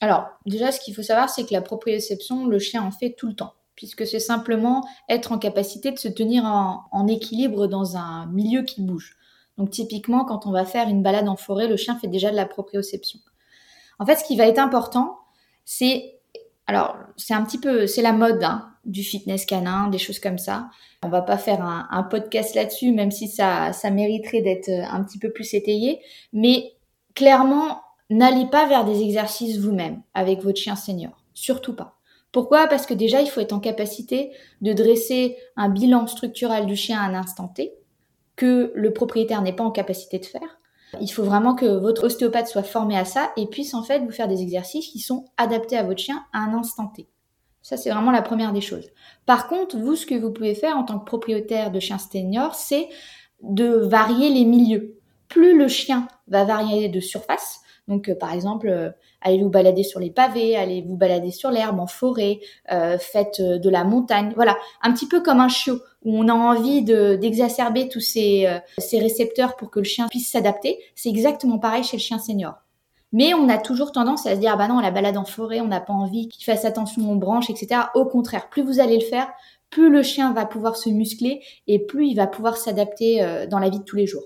[0.01, 3.29] Alors, déjà, ce qu'il faut savoir, c'est que la proprioception, le chien en fait tout
[3.29, 8.27] le temps, puisque c'est simplement être en capacité de se tenir en, équilibre dans un
[8.27, 9.17] milieu qui bouge.
[9.59, 12.37] Donc, typiquement, quand on va faire une balade en forêt, le chien fait déjà de
[12.37, 13.21] la proprioception.
[14.01, 15.21] En fait, ce qui va être important,
[15.65, 16.16] c'est
[16.67, 20.39] alors, c'est un petit peu, c'est la mode hein, du fitness canin, des choses comme
[20.39, 20.69] ça.
[21.03, 25.19] On va pas faire un, podcast là-dessus, même si ça, ça mériterait d'être un petit
[25.19, 26.01] peu plus étayé.
[26.33, 26.73] Mais
[27.15, 31.25] clairement, N'allez pas vers des exercices vous-même avec votre chien senior.
[31.35, 31.99] Surtout pas.
[32.31, 32.69] Pourquoi?
[32.69, 37.01] Parce que déjà, il faut être en capacité de dresser un bilan structurel du chien
[37.01, 37.75] à un instant T
[38.37, 40.61] que le propriétaire n'est pas en capacité de faire.
[41.01, 44.11] Il faut vraiment que votre ostéopathe soit formé à ça et puisse en fait vous
[44.11, 47.09] faire des exercices qui sont adaptés à votre chien à un instant T.
[47.63, 48.89] Ça, c'est vraiment la première des choses.
[49.27, 52.55] Par contre, vous, ce que vous pouvez faire en tant que propriétaire de chien senior,
[52.55, 52.89] c'est
[53.43, 55.01] de varier les milieux.
[55.29, 59.85] Plus le chien va varier de surface, donc, euh, par exemple, euh, allez vous balader
[59.85, 62.41] sur les pavés, allez vous balader sur l'herbe, en forêt,
[62.73, 64.33] euh, faites de la montagne.
[64.35, 68.49] Voilà, un petit peu comme un chiot où on a envie d'exacerber tous ces,
[68.93, 70.79] récepteurs pour que le chien puisse s'adapter.
[70.95, 72.55] C'est exactement pareil chez le chien senior.
[73.13, 75.61] Mais on a toujours tendance à se dire, ah bah non, la balade en forêt,
[75.61, 77.83] on n'a pas envie qu'il fasse attention aux branches, etc.
[77.95, 79.29] Au contraire, plus vous allez le faire,
[79.71, 83.69] plus le chien va pouvoir se muscler et plus il va pouvoir s'adapter dans la
[83.69, 84.25] vie de tous les jours.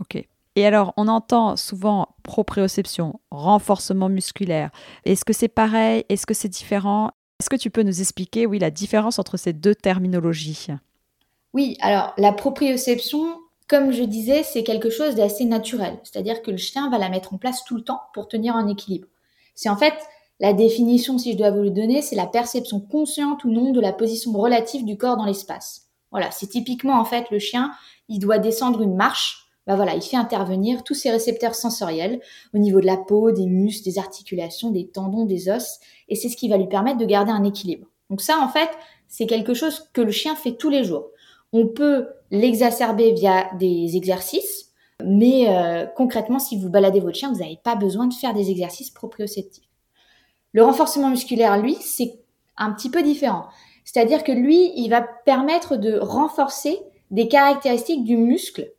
[0.00, 0.24] Ok.
[0.56, 4.70] Et alors, on entend souvent proprioception, renforcement musculaire.
[5.04, 6.04] Est-ce que c'est pareil?
[6.08, 7.10] Est-ce que c'est différent?
[7.40, 10.68] Est-ce que tu peux nous expliquer, oui, la différence entre ces deux terminologies?
[11.52, 15.98] Oui, alors la proprioception, comme je disais, c'est quelque chose d'assez naturel.
[16.04, 18.68] C'est-à-dire que le chien va la mettre en place tout le temps pour tenir un
[18.68, 19.08] équilibre.
[19.56, 19.94] C'est en fait
[20.40, 23.80] la définition, si je dois vous le donner, c'est la perception consciente ou non de
[23.80, 25.88] la position relative du corps dans l'espace.
[26.10, 27.72] Voilà, c'est typiquement en fait le chien,
[28.08, 32.20] il doit descendre une marche bah voilà, il fait intervenir tous ces récepteurs sensoriels
[32.52, 36.28] au niveau de la peau, des muscles, des articulations, des tendons, des os, et c'est
[36.28, 37.86] ce qui va lui permettre de garder un équilibre.
[38.10, 38.68] Donc ça, en fait,
[39.08, 41.08] c'est quelque chose que le chien fait tous les jours.
[41.52, 44.72] On peut l'exacerber via des exercices,
[45.02, 48.50] mais euh, concrètement, si vous baladez votre chien, vous n'avez pas besoin de faire des
[48.50, 49.64] exercices proprioceptifs.
[50.52, 52.20] Le renforcement musculaire, lui, c'est
[52.56, 53.46] un petit peu différent.
[53.84, 56.78] C'est-à-dire que lui, il va permettre de renforcer
[57.10, 58.72] des caractéristiques du muscle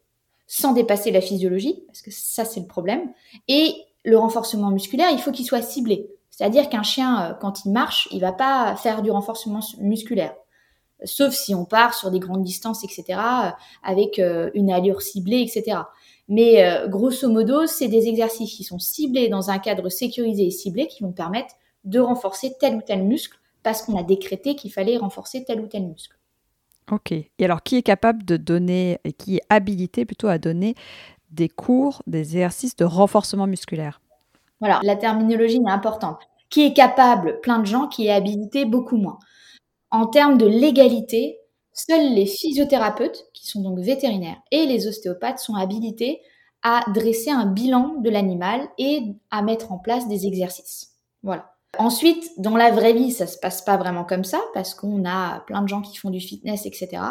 [0.57, 3.11] sans dépasser la physiologie, parce que ça c'est le problème.
[3.47, 3.73] Et
[4.05, 6.07] le renforcement musculaire, il faut qu'il soit ciblé.
[6.31, 10.33] C'est-à-dire qu'un chien, euh, quand il marche, il va pas faire du renforcement musculaire.
[11.03, 13.49] Sauf si on part sur des grandes distances, etc., euh,
[13.83, 15.79] avec euh, une allure ciblée, etc.
[16.29, 20.87] Mais grosso modo, c'est des exercices qui sont ciblés dans un cadre sécurisé et ciblé
[20.87, 24.97] qui vont permettre de renforcer tel ou tel muscle parce qu'on a décrété qu'il fallait
[24.97, 26.14] renforcer tel ou tel muscle.
[26.91, 27.11] Ok.
[27.11, 30.75] Et alors, qui est capable de donner, et qui est habilité plutôt à donner
[31.31, 34.01] des cours, des exercices de renforcement musculaire?
[34.59, 36.19] Voilà, la terminologie est importante.
[36.49, 39.19] Qui est capable Plein de gens, qui est habilité beaucoup moins.
[39.89, 41.39] En termes de légalité,
[41.73, 46.21] seuls les physiothérapeutes, qui sont donc vétérinaires, et les ostéopathes sont habilités
[46.61, 50.93] à dresser un bilan de l'animal et à mettre en place des exercices.
[51.21, 51.54] Voilà.
[51.79, 55.41] Ensuite, dans la vraie vie, ça se passe pas vraiment comme ça parce qu'on a
[55.41, 57.01] plein de gens qui font du fitness, etc.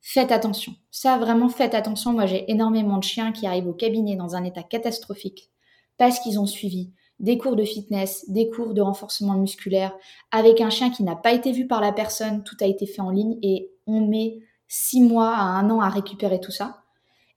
[0.00, 0.74] Faites attention.
[0.90, 2.12] Ça, vraiment, faites attention.
[2.12, 5.50] Moi, j'ai énormément de chiens qui arrivent au cabinet dans un état catastrophique
[5.96, 9.92] parce qu'ils ont suivi des cours de fitness, des cours de renforcement musculaire
[10.30, 12.44] avec un chien qui n'a pas été vu par la personne.
[12.44, 15.88] Tout a été fait en ligne et on met six mois à un an à
[15.88, 16.82] récupérer tout ça.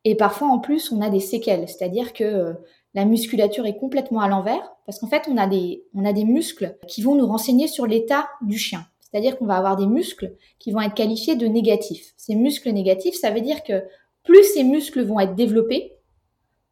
[0.03, 1.67] Et parfois, en plus, on a des séquelles.
[1.67, 2.53] C'est-à-dire que euh,
[2.93, 6.25] la musculature est complètement à l'envers parce qu'en fait, on a des, on a des
[6.25, 8.85] muscles qui vont nous renseigner sur l'état du chien.
[8.99, 12.13] C'est-à-dire qu'on va avoir des muscles qui vont être qualifiés de négatifs.
[12.17, 13.83] Ces muscles négatifs, ça veut dire que
[14.23, 15.93] plus ces muscles vont être développés,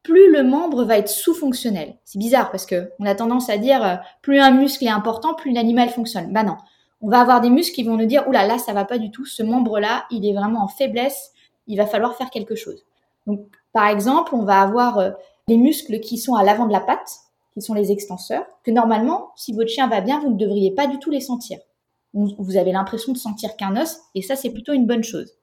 [0.03, 1.97] plus le membre va être sous-fonctionnel.
[2.05, 5.33] C'est bizarre parce que on a tendance à dire euh, plus un muscle est important,
[5.33, 6.31] plus l'animal fonctionne.
[6.31, 6.57] Bah non.
[7.01, 9.09] On va avoir des muscles qui vont nous dire, oula, là, ça va pas du
[9.09, 9.25] tout.
[9.25, 11.31] Ce membre-là, il est vraiment en faiblesse.
[11.67, 12.83] Il va falloir faire quelque chose.
[13.25, 15.11] Donc, par exemple, on va avoir euh,
[15.49, 17.19] les muscles qui sont à l'avant de la patte,
[17.53, 20.87] qui sont les extenseurs, que normalement, si votre chien va bien, vous ne devriez pas
[20.87, 21.59] du tout les sentir.
[22.13, 25.33] Vous avez l'impression de sentir qu'un os, et ça, c'est plutôt une bonne chose.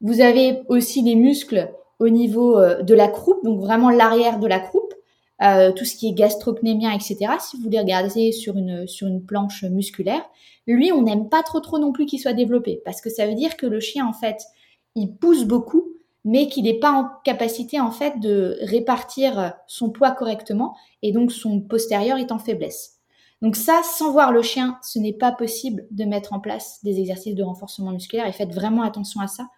[0.00, 4.46] Vous avez aussi les muscles au niveau euh, de la croupe, donc vraiment l'arrière de
[4.46, 4.94] la croupe,
[5.42, 7.34] euh, tout ce qui est gastrocnémien, etc.
[7.40, 10.24] Si vous les regardez sur une, sur une planche musculaire,
[10.66, 13.34] lui, on n'aime pas trop trop non plus qu'il soit développé, parce que ça veut
[13.34, 14.42] dire que le chien, en fait,
[14.94, 20.10] il pousse beaucoup, mais qu'il n'est pas en capacité en fait de répartir son poids
[20.10, 22.98] correctement et donc son postérieur est en faiblesse.
[23.42, 27.00] Donc ça, sans voir le chien, ce n'est pas possible de mettre en place des
[27.00, 29.48] exercices de renforcement musculaire et faites vraiment attention à ça,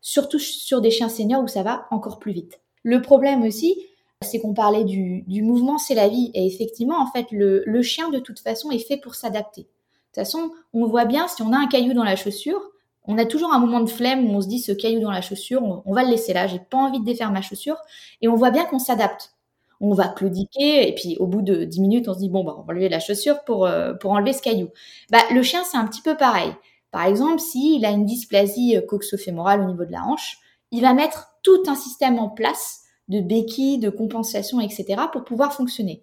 [0.00, 2.60] surtout sur des chiens seniors où ça va encore plus vite.
[2.82, 3.76] Le problème aussi
[4.22, 6.30] c'est qu'on parlait du, mouvement, c'est la vie.
[6.34, 9.62] Et effectivement, en fait, le, chien, de toute façon, est fait pour s'adapter.
[9.62, 12.60] De toute façon, on voit bien, si on a un caillou dans la chaussure,
[13.06, 15.20] on a toujours un moment de flemme où on se dit, ce caillou dans la
[15.20, 17.76] chaussure, on, va le laisser là, j'ai pas envie de défaire ma chaussure.
[18.20, 19.34] Et on voit bien qu'on s'adapte.
[19.80, 22.56] On va claudiquer, et puis au bout de 10 minutes, on se dit, bon, bah,
[22.58, 24.68] on va enlever la chaussure pour, euh, pour enlever ce caillou.
[25.10, 26.52] Bah, le chien, c'est un petit peu pareil.
[26.90, 30.38] Par exemple, s'il a une dysplasie euh, coxofémorale au niveau de la hanche,
[30.70, 35.02] il va mettre tout un système en place de béquilles, de compensation, etc.
[35.12, 36.02] pour pouvoir fonctionner.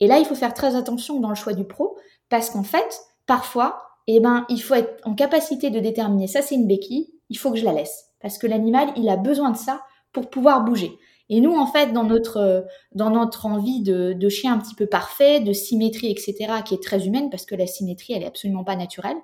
[0.00, 1.96] Et là, il faut faire très attention dans le choix du pro
[2.28, 6.54] parce qu'en fait, parfois, eh ben, il faut être en capacité de déterminer ça, c'est
[6.54, 9.56] une béquille, il faut que je la laisse parce que l'animal, il a besoin de
[9.58, 10.98] ça pour pouvoir bouger.
[11.28, 14.86] Et nous, en fait, dans notre, dans notre envie de, de chien un petit peu
[14.86, 18.64] parfait, de symétrie, etc., qui est très humaine, parce que la symétrie, elle est absolument
[18.64, 19.16] pas naturelle,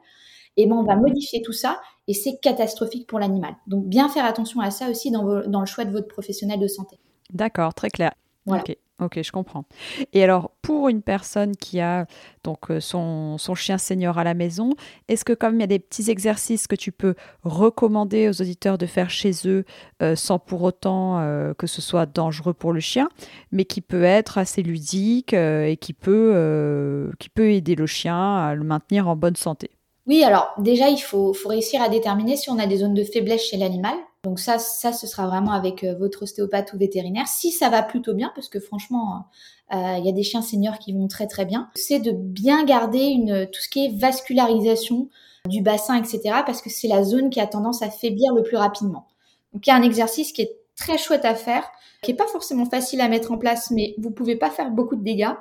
[0.57, 3.55] et eh ben on va modifier tout ça et c'est catastrophique pour l'animal.
[3.69, 6.66] Donc bien faire attention à ça aussi dans, dans le choix de votre professionnel de
[6.66, 6.99] santé.
[7.33, 8.12] D'accord, très clair.
[8.47, 9.64] Ok, ok, je comprends.
[10.12, 12.06] Et alors, pour une personne qui a
[12.44, 14.70] donc euh, son, son chien senior à la maison,
[15.08, 18.78] est-ce que comme il y a des petits exercices que tu peux recommander aux auditeurs
[18.78, 19.64] de faire chez eux
[20.02, 23.08] euh, sans pour autant euh, que ce soit dangereux pour le chien,
[23.52, 28.54] mais qui peut être assez ludique et qui peut, qui peut aider le chien à
[28.54, 29.70] le maintenir en bonne santé?
[30.06, 33.04] Oui, alors déjà, il faut, faut, réussir à déterminer si on a des zones de
[33.04, 33.94] faiblesse chez l'animal.
[34.24, 37.26] Donc ça, ça, ce sera vraiment avec euh, votre ostéopathe ou vétérinaire.
[37.26, 39.26] Si ça va plutôt bien, parce que franchement,
[39.72, 42.64] euh, il y a des chiens seniors qui vont très très bien, c'est de bien
[42.64, 45.09] garder une, tout ce qui est vascularisation
[45.48, 46.42] du bassin, etc.
[46.44, 49.06] Parce que c'est la zone qui a tendance à faiblir le plus rapidement.
[49.54, 51.64] Donc il y a un exercice qui est très chouette à faire,
[52.02, 54.96] qui est pas forcément facile à mettre en place, mais vous pouvez pas faire beaucoup
[54.96, 55.35] de dégâts.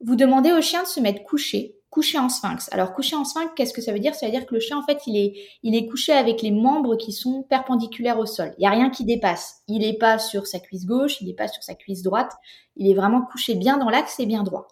[0.00, 2.68] Vous demandez au chien de se mettre couché couché en sphinx.
[2.72, 4.16] Alors couché en sphinx, qu'est-ce que ça veut dire?
[4.16, 6.50] Ça veut dire que le chien, en fait, il est, il est couché avec les
[6.50, 8.52] membres qui sont perpendiculaires au sol.
[8.58, 9.62] Il n'y a rien qui dépasse.
[9.68, 12.32] Il n'est pas sur sa cuisse gauche, il n'est pas sur sa cuisse droite.
[12.74, 14.66] Il est vraiment couché bien dans l'axe et bien droit.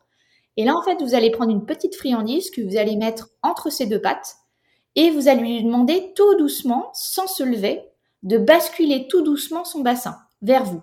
[0.56, 3.70] Et là, en fait, vous allez prendre une petite friandise que vous allez mettre entre
[3.70, 4.38] ses deux pattes
[4.96, 7.82] et vous allez lui demander tout doucement, sans se lever,
[8.24, 10.82] de basculer tout doucement son bassin vers vous.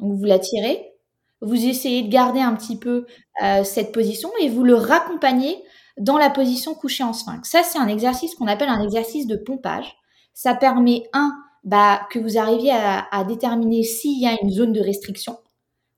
[0.00, 0.92] Donc vous la tirez,
[1.40, 3.06] vous essayez de garder un petit peu
[3.42, 5.62] euh, cette position et vous le raccompagnez
[5.98, 7.48] dans la position couchée en sphinx.
[7.48, 9.96] Ça, c'est un exercice qu'on appelle un exercice de pompage.
[10.34, 11.32] Ça permet, un,
[11.64, 15.38] bah, que vous arriviez à, déterminer s'il y a une zone de restriction,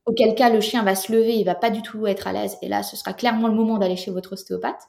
[0.07, 2.57] auquel cas le chien va se lever, il va pas du tout être à l'aise,
[2.63, 4.89] et là, ce sera clairement le moment d'aller chez votre ostéopathe.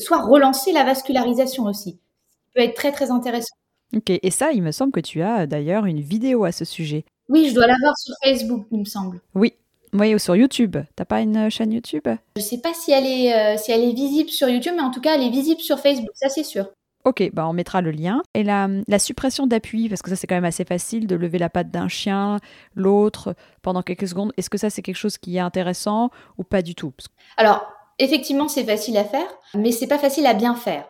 [0.00, 3.54] Soit relancer la vascularisation aussi, ça peut être très très intéressant.
[3.96, 7.04] Ok, et ça, il me semble que tu as d'ailleurs une vidéo à ce sujet.
[7.28, 9.20] Oui, je dois l'avoir sur Facebook, il me semble.
[9.34, 9.54] Oui,
[9.92, 10.76] oui, ou sur YouTube.
[10.96, 12.08] T'as pas une euh, chaîne YouTube?
[12.36, 14.90] Je sais pas si elle est euh, si elle est visible sur YouTube, mais en
[14.90, 16.70] tout cas, elle est visible sur Facebook, ça c'est sûr.
[17.04, 18.22] Ok, bah on mettra le lien.
[18.32, 21.38] Et la, la suppression d'appui, parce que ça c'est quand même assez facile de lever
[21.38, 22.38] la patte d'un chien,
[22.76, 24.32] l'autre pendant quelques secondes.
[24.36, 26.92] Est-ce que ça c'est quelque chose qui est intéressant ou pas du tout?
[27.36, 27.66] Alors,
[27.98, 30.88] effectivement, c'est facile à faire, mais c'est pas facile à bien faire.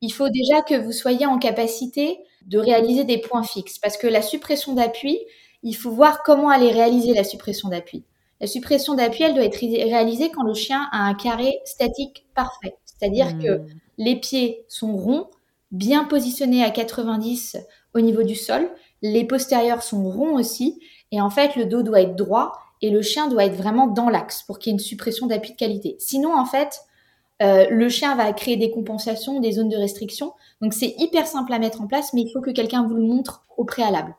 [0.00, 4.06] Il faut déjà que vous soyez en capacité de réaliser des points fixes, parce que
[4.06, 5.18] la suppression d'appui,
[5.64, 8.04] il faut voir comment aller réaliser la suppression d'appui.
[8.40, 12.76] La suppression d'appui, elle doit être réalisée quand le chien a un carré statique parfait.
[12.84, 13.66] C'est-à-dire que hmm.
[13.98, 15.28] les pieds sont ronds,
[15.70, 17.58] bien positionnés à 90
[17.94, 18.70] au niveau du sol.
[19.02, 20.80] Les postérieurs sont ronds aussi.
[21.10, 24.08] Et en fait, le dos doit être droit et le chien doit être vraiment dans
[24.08, 25.96] l'axe pour qu'il y ait une suppression d'appui de qualité.
[25.98, 26.80] Sinon, en fait,
[27.42, 30.32] euh, le chien va créer des compensations, des zones de restriction.
[30.60, 33.02] Donc, c'est hyper simple à mettre en place, mais il faut que quelqu'un vous le
[33.02, 34.14] montre au préalable.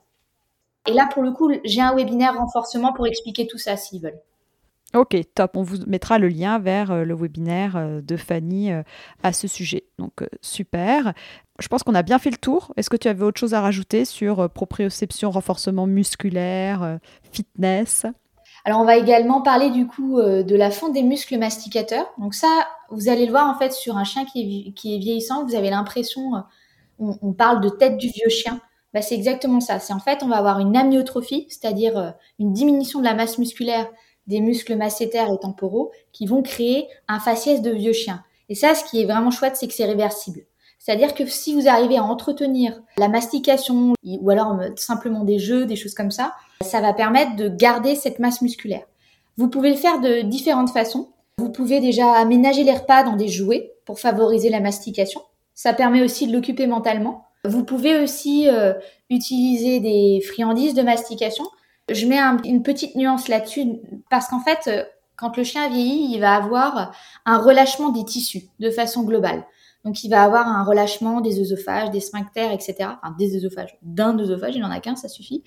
[0.87, 4.21] Et là, pour le coup, j'ai un webinaire renforcement pour expliquer tout ça s'ils veulent.
[4.95, 5.55] Ok, top.
[5.55, 8.81] On vous mettra le lien vers euh, le webinaire euh, de Fanny euh,
[9.21, 9.83] à ce sujet.
[9.99, 11.13] Donc, super.
[11.59, 12.73] Je pense qu'on a bien fait le tour.
[12.75, 16.99] Est-ce que tu avais autre chose à rajouter sur proprioception, renforcement musculaire,
[17.31, 18.07] fitness?
[18.65, 22.09] Alors, on va également parler du coup de la fonte des muscles masticateurs.
[22.17, 22.47] Donc ça,
[22.89, 25.45] vous allez le voir en fait sur un chien qui est, qui est vieillissant.
[25.45, 26.31] Vous avez l'impression,
[26.97, 28.61] on, parle de tête du vieux chien
[28.93, 29.79] bah, c'est exactement ça.
[29.79, 33.37] C'est en fait, on va avoir une amyotrophie, c'est-à-dire euh, une diminution de la masse
[33.37, 33.87] musculaire
[34.27, 38.23] des muscles massétaires et temporaux qui vont créer un faciès de vieux chien.
[38.47, 40.41] Et ça, ce qui est vraiment chouette, c'est que c'est réversible.
[40.79, 45.65] C'est-à-dire que si vous arrivez à entretenir la mastication ou alors euh, simplement des jeux,
[45.65, 48.85] des choses comme ça, ça va permettre de garder cette masse musculaire.
[49.37, 51.09] Vous pouvez le faire de différentes façons.
[51.37, 55.21] Vous pouvez déjà aménager les repas dans des jouets pour favoriser la mastication.
[55.53, 57.25] Ça permet aussi de l'occuper mentalement.
[57.45, 58.73] Vous pouvez aussi euh,
[59.09, 61.45] utiliser des friandises de mastication.
[61.89, 63.65] Je mets une petite nuance là-dessus
[64.09, 64.83] parce qu'en fait, euh,
[65.15, 66.93] quand le chien vieillit, il va avoir
[67.25, 69.45] un relâchement des tissus de façon globale.
[69.85, 72.75] Donc, il va avoir un relâchement des œsophages, des sphincters, etc.
[72.79, 75.43] Enfin, des œsophages, d'un œsophage, il n'en a qu'un, ça suffit.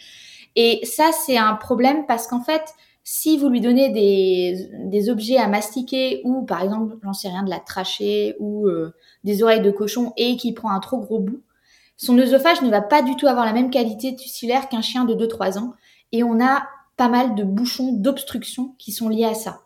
[0.57, 2.63] Et ça, c'est un problème parce qu'en fait,
[3.05, 7.51] Si vous lui donnez des, objets à mastiquer ou par exemple, j'en sais rien, de
[7.51, 11.43] la trachée ou euh, des oreilles de cochon et qu'il prend un trop gros bout,
[12.03, 15.15] son œsophage ne va pas du tout avoir la même qualité tussilaire qu'un chien de
[15.15, 15.75] 2-3 ans
[16.11, 16.65] et on a
[16.97, 19.61] pas mal de bouchons d'obstruction qui sont liés à ça.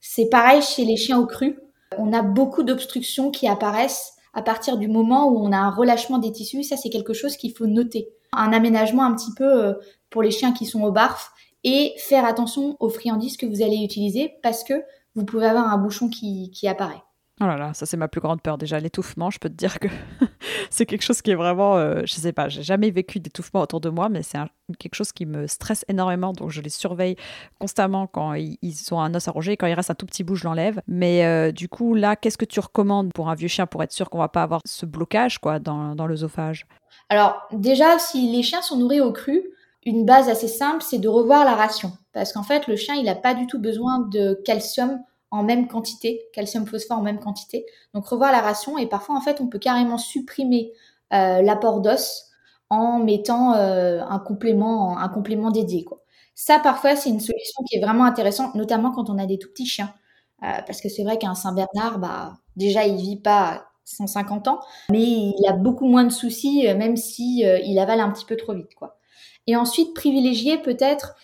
[0.00, 1.58] C'est pareil chez les chiens au cru.
[1.98, 6.18] On a beaucoup d'obstructions qui apparaissent à partir du moment où on a un relâchement
[6.18, 6.62] des tissus.
[6.62, 8.08] Ça, c'est quelque chose qu'il faut noter.
[8.32, 9.74] Un aménagement un petit peu euh,
[10.08, 11.32] pour les chiens qui sont au barf
[11.64, 14.84] et faire attention aux friandises que vous allez utiliser parce que
[15.16, 17.02] vous pouvez avoir un bouchon qui, qui apparaît.
[17.42, 19.28] Oh là là, ça c'est ma plus grande peur déjà, l'étouffement.
[19.30, 19.88] Je peux te dire que
[20.70, 23.80] c'est quelque chose qui est vraiment, euh, je sais pas, j'ai jamais vécu d'étouffement autour
[23.80, 24.38] de moi, mais c'est
[24.78, 27.16] quelque chose qui me stresse énormément, donc je les surveille
[27.58, 29.56] constamment quand ils, ont un os à ronger.
[29.56, 30.80] Quand il reste un tout petit bout, je l'enlève.
[30.86, 33.92] Mais euh, du coup, là, qu'est-ce que tu recommandes pour un vieux chien pour être
[33.92, 36.66] sûr qu'on va pas avoir ce blocage quoi dans, dans l'œsophage?
[37.08, 39.42] Alors déjà, si les chiens sont nourris au cru,
[39.84, 43.04] une base assez simple, c'est de revoir la ration, parce qu'en fait, le chien, il
[43.04, 45.00] n'a pas du tout besoin de calcium
[45.32, 47.64] en même quantité, calcium phosphore en même quantité.
[47.94, 50.72] Donc revoir la ration et parfois en fait on peut carrément supprimer
[51.12, 52.26] euh, l'apport d'os
[52.68, 56.02] en mettant euh, un complément un complément dédié quoi.
[56.34, 59.48] Ça parfois c'est une solution qui est vraiment intéressante notamment quand on a des tout
[59.48, 59.94] petits chiens
[60.42, 64.60] euh, parce que c'est vrai qu'un Saint Bernard bah déjà il vit pas 150 ans
[64.90, 68.52] mais il a beaucoup moins de soucis même si il avale un petit peu trop
[68.54, 68.98] vite quoi.
[69.46, 71.14] Et ensuite privilégier peut-être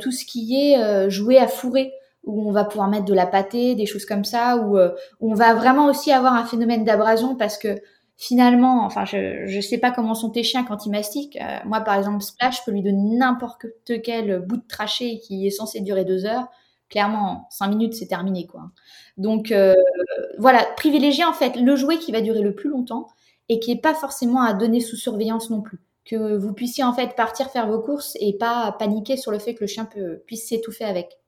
[0.00, 1.92] tout ce qui est jouer à fourrer
[2.26, 5.30] où on va pouvoir mettre de la pâtée, des choses comme ça, où, euh, où
[5.30, 7.76] on va vraiment aussi avoir un phénomène d'abrasion parce que
[8.16, 11.38] finalement, enfin, je ne sais pas comment sont tes chiens quand ils mastiquent.
[11.40, 13.66] Euh, moi, par exemple, Splash, je peux lui donner n'importe
[14.02, 16.48] quel bout de trachée qui est censé durer deux heures.
[16.88, 18.70] Clairement, cinq minutes, c'est terminé, quoi.
[19.16, 19.74] Donc, euh,
[20.38, 23.08] voilà, privilégier en fait le jouet qui va durer le plus longtemps
[23.48, 25.80] et qui n'est pas forcément à donner sous surveillance non plus.
[26.04, 29.54] Que vous puissiez en fait partir faire vos courses et pas paniquer sur le fait
[29.54, 29.88] que le chien
[30.26, 31.18] puisse s'étouffer avec.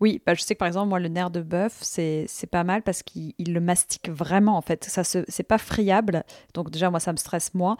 [0.00, 2.82] Oui, bah, je sais que par exemple, moi, le nerf de bœuf, c'est pas mal
[2.82, 4.84] parce qu'il le mastique vraiment, en fait.
[4.84, 6.24] Ça c'est pas friable.
[6.54, 7.76] Donc, déjà, moi, ça me stresse moins.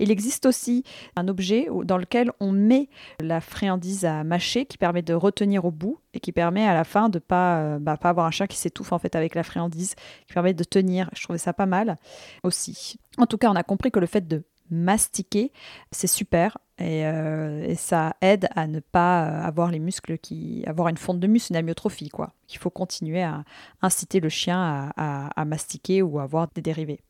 [0.00, 0.82] Il existe aussi
[1.14, 2.88] un objet dans lequel on met
[3.20, 6.82] la friandise à mâcher qui permet de retenir au bout et qui permet à la
[6.82, 9.44] fin de pas euh, bah, pas avoir un chien qui s'étouffe en fait avec la
[9.44, 9.94] friandise,
[10.26, 11.10] qui permet de tenir.
[11.14, 11.98] Je trouvais ça pas mal
[12.42, 12.98] aussi.
[13.18, 15.52] En tout cas, on a compris que le fait de mastiquer,
[15.92, 20.88] c'est super euh, et, ça aide à ne pas euh, avoir les muscles qui avoir
[20.88, 22.32] une fonte de muscle, une amyotrophie quoi.
[22.50, 23.44] Il faut continuer à
[23.80, 27.00] inciter le chien à, mastiquer ou à avoir des dérivés.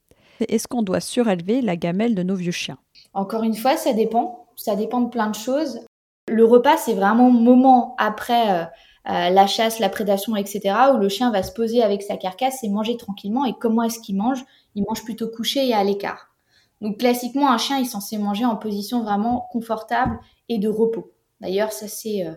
[0.40, 2.78] Est-ce qu'on doit surélever la gamelle de nos vieux chiens?
[3.14, 4.48] Encore une fois, ça dépend.
[4.56, 5.80] Ça dépend de plein de choses.
[6.28, 8.64] Le repas, c'est vraiment moment après euh,
[9.04, 12.68] la chasse, la prédation, etc., où le chien va se poser avec sa carcasse et
[12.68, 13.44] manger tranquillement.
[13.44, 14.44] Et comment est-ce qu'il mange?
[14.74, 16.33] Il mange plutôt couché et à l'écart.
[16.84, 20.20] Donc classiquement, un chien est censé manger en position vraiment confortable
[20.50, 21.14] et de repos.
[21.40, 22.34] D'ailleurs, ça c'est euh,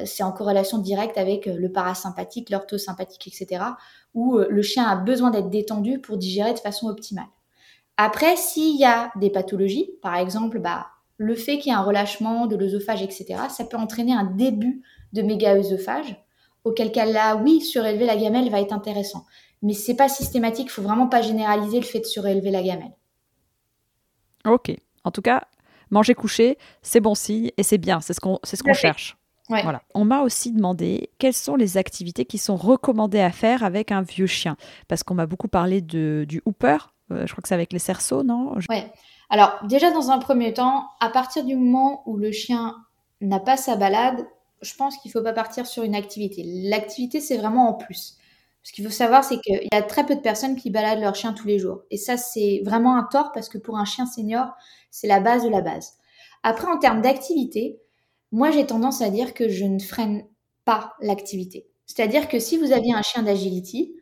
[0.00, 3.62] euh, en corrélation directe avec euh, le parasympathique, l'orthosympathique, etc.,
[4.14, 7.26] où le chien a besoin d'être détendu pour digérer de façon optimale.
[7.98, 10.86] Après, s'il y a des pathologies, par exemple, bah,
[11.18, 14.82] le fait qu'il y ait un relâchement de l'œsophage, etc., ça peut entraîner un début
[15.12, 16.16] de méga-œsophage,
[16.64, 19.26] auquel cas là, oui, surélever la gamelle va être intéressant.
[19.60, 22.94] Mais c'est pas systématique, il faut vraiment pas généraliser le fait de surélever la gamelle.
[24.44, 24.74] Ok.
[25.04, 25.44] En tout cas,
[25.90, 29.16] manger couché, c'est bon signe et c'est bien, c'est ce qu'on ce qu'on cherche.
[29.48, 29.82] Voilà.
[29.94, 34.02] On m'a aussi demandé quelles sont les activités qui sont recommandées à faire avec un
[34.02, 34.56] vieux chien.
[34.88, 36.76] Parce qu'on m'a beaucoup parlé de, du hooper,
[37.10, 38.54] euh, je crois que c'est avec les cerceaux, non?
[38.68, 38.92] Ouais.
[39.30, 42.76] Alors, déjà, dans un premier temps, à partir du moment où le chien
[43.20, 44.26] n'a pas sa balade,
[44.60, 46.42] je pense qu'il ne faut pas partir sur une activité.
[46.44, 48.17] L'activité, c'est vraiment en plus.
[48.68, 51.14] Ce qu'il faut savoir, c'est qu'il y a très peu de personnes qui baladent leur
[51.14, 51.84] chien tous les jours.
[51.90, 54.50] Et ça, c'est vraiment un tort parce que pour un chien senior,
[54.90, 55.94] c'est la base de la base.
[56.42, 57.80] Après, en termes d'activité,
[58.30, 60.26] moi, j'ai tendance à dire que je ne freine
[60.66, 61.66] pas l'activité.
[61.86, 63.96] C'est-à-dire que si vous aviez un chien d'agility,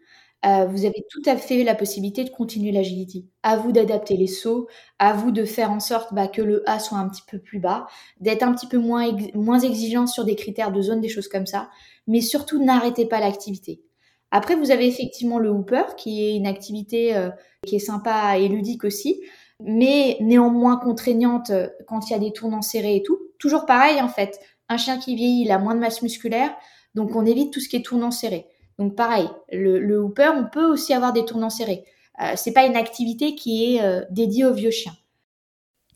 [0.45, 3.29] euh, vous avez tout à fait la possibilité de continuer l'agility.
[3.45, 4.67] À vous d'adapter les sauts,
[4.99, 7.61] à vous de faire en sorte bah, que le A soit un petit peu plus
[7.61, 7.87] bas,
[8.19, 11.47] d'être un petit peu moins, moins exigeant sur des critères de zone, des choses comme
[11.47, 11.71] ça.
[12.09, 13.86] Mais surtout, n'arrêtez pas l'activité.
[14.31, 17.31] Après, vous avez effectivement le hooper, qui est une activité euh,
[17.67, 19.23] qui est sympa et ludique aussi,
[19.63, 23.19] mais néanmoins contraignante euh, quand il y a des tournants serrés et tout.
[23.39, 24.41] Toujours pareil, en fait.
[24.69, 26.55] Un chien qui vieillit, il a moins de masse musculaire,
[26.95, 28.47] donc on évite tout ce qui est tournant serré.
[28.79, 31.85] Donc pareil, le, hooper, on peut aussi avoir des tournants serrés.
[32.21, 34.97] Euh, c'est pas une activité qui est euh, dédiée aux vieux chiens.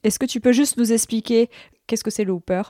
[0.02, 1.50] Est-ce que tu peux juste nous expliquer
[1.86, 2.62] qu'est-ce que c'est le hooper?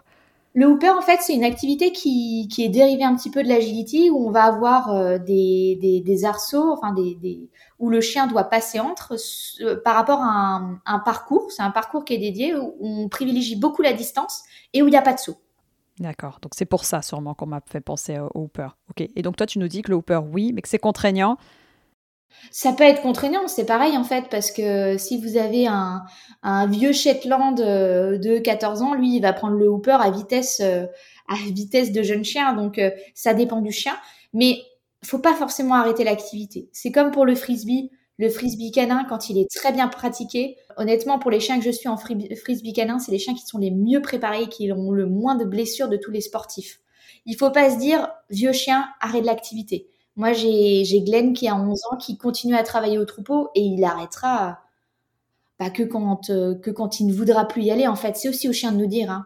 [0.52, 4.10] Le hooper, en fait, c'est une activité qui, est dérivée un petit peu de l'agility,
[4.10, 7.48] où on va avoir euh, des, arceaux, enfin des,
[7.78, 9.14] où le chien doit passer entre
[9.60, 11.52] euh, par rapport à un, parcours.
[11.52, 14.42] C'est un parcours qui est dédié où on privilégie beaucoup la distance
[14.74, 15.36] et où il n'y a pas de saut.
[16.00, 18.68] D'accord, donc c'est pour ça sûrement qu'on m'a fait penser au Hooper.
[18.96, 21.36] Et donc toi tu nous dis que le Hooper, oui, mais que c'est contraignant.
[22.50, 26.02] Ça peut être contraignant, c'est pareil en fait, parce que si vous avez un,
[26.66, 30.86] vieux Shetland euh, de 14 ans, lui, il va prendre le Hooper à vitesse, euh,
[31.28, 33.94] à vitesse de jeune chien, donc euh, ça dépend du chien.
[34.32, 34.58] Mais
[35.04, 36.68] faut pas forcément arrêter l'activité.
[36.72, 37.90] C'est comme pour le frisbee.
[38.18, 41.70] Le frisbee canin, quand il est très bien pratiqué, honnêtement, pour les chiens que je
[41.70, 45.06] suis en frisbee canin, c'est les chiens qui sont les mieux préparés, qui ont le
[45.06, 46.80] moins de blessures de tous les sportifs.
[47.24, 49.88] Il faut pas se dire, vieux chien, arrête l'activité.
[50.20, 53.82] Moi, j'ai Glenn qui a 11 ans, qui continue à travailler au troupeau et il
[53.82, 54.60] arrêtera
[55.58, 57.86] bah, que, quand, euh, que quand il ne voudra plus y aller.
[57.86, 59.10] En fait, c'est aussi au chien de nous dire.
[59.10, 59.24] Hein.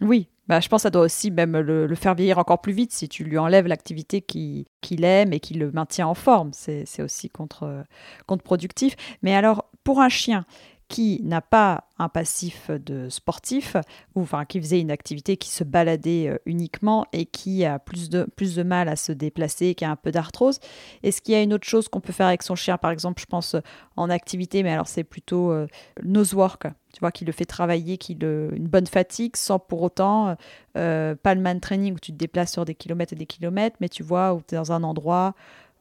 [0.00, 2.90] Oui, bah, je pense que ça doit aussi même le, faire vieillir encore plus vite
[2.92, 6.50] si tu lui enlèves l'activité qu'il aime et qui le maintient en forme.
[6.52, 7.84] C'est aussi contre,
[8.26, 8.96] contre-productif.
[9.22, 10.46] Mais alors, pour un chien
[10.88, 13.76] qui n'a pas un passif de sportif,
[14.14, 18.08] ou enfin qui faisait une activité qui se baladait euh, uniquement et qui a plus
[18.08, 20.60] de, plus de mal à se déplacer, qui a un peu d'arthrose.
[21.02, 23.20] Est-ce qu'il y a une autre chose qu'on peut faire avec son chien, par exemple,
[23.20, 23.60] je pense euh,
[23.96, 25.66] en activité, mais alors c'est plutôt euh,
[26.02, 29.82] nose work, tu vois, qui le fait travailler, qui le, une bonne fatigue, sans pour
[29.82, 30.36] autant
[30.76, 33.76] euh, pas le man training où tu te déplaces sur des kilomètres et des kilomètres,
[33.80, 35.34] mais tu vois, où tu es dans un endroit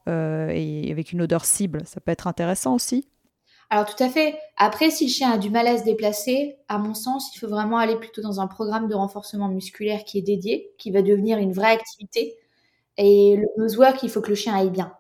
[0.10, 1.82] et avec une odeur cible.
[1.84, 3.10] Ça peut être intéressant aussi.
[3.70, 4.38] Alors tout à fait.
[4.56, 7.50] Après, si le chien a du mal à se déplacer, à mon sens, il faut
[7.50, 11.38] vraiment aller plutôt dans un programme de renforcement musculaire qui est dédié, qui va devenir
[11.38, 12.36] une vraie activité.
[12.98, 14.94] Et le nose work, il faut que le chien aille bien.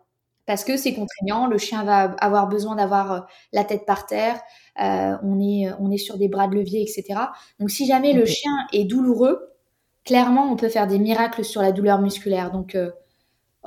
[0.45, 3.19] Parce que c'est contraignant, le chien va avoir besoin d'avoir euh,
[3.53, 4.39] la tête par terre,
[4.81, 7.19] euh, on, est, on est sur des bras de levier, etc.
[7.59, 9.49] Donc si jamais le chien est douloureux,
[10.05, 12.51] clairement, on peut faire des miracles sur la douleur musculaire.
[12.51, 12.91] Donc euh,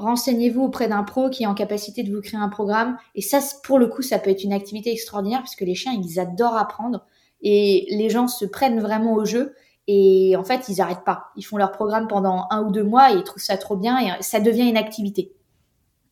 [0.00, 2.96] renseignez-vous auprès d'un pro qui est en capacité de vous créer un programme.
[3.14, 5.92] Et ça, pour le coup, ça peut être une activité extraordinaire parce que les chiens,
[5.92, 7.06] ils adorent apprendre
[7.42, 9.54] et les gens se prennent vraiment au jeu.
[9.86, 11.26] Et en fait, ils n'arrêtent pas.
[11.36, 13.98] Ils font leur programme pendant un ou deux mois et ils trouvent ça trop bien
[13.98, 15.32] et ça devient une activité.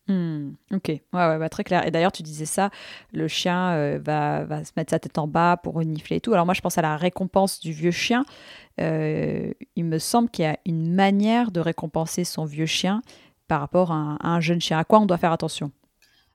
[0.08, 1.86] Hmm, ok, ouais, bah, très clair.
[1.86, 2.70] Et d'ailleurs, tu disais ça,
[3.12, 6.32] le chien euh, va, va, se mettre sa tête en bas pour renifler et tout.
[6.32, 8.24] Alors moi, je pense à la récompense du vieux chien.
[8.80, 13.02] Euh, il me semble qu'il y a une manière de récompenser son vieux chien
[13.48, 15.72] par rapport à un, jeune chien À quoi on doit faire attention?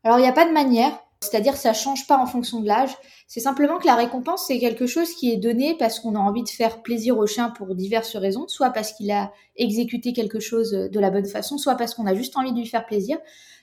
[0.04, 0.92] Alors, il n'y a pas de manière,
[1.22, 2.92] c'est-à-dire ça change pas en fonction de l'âge.
[3.28, 6.44] C'est simplement que la récompense, c'est quelque chose qui est donné parce qu'on a envie
[6.44, 10.72] de faire plaisir au chien pour diverses raisons, soit parce qu'il a exécuté quelque chose
[10.72, 13.18] de la bonne façon, soit parce qu'on a juste envie de lui faire plaisir.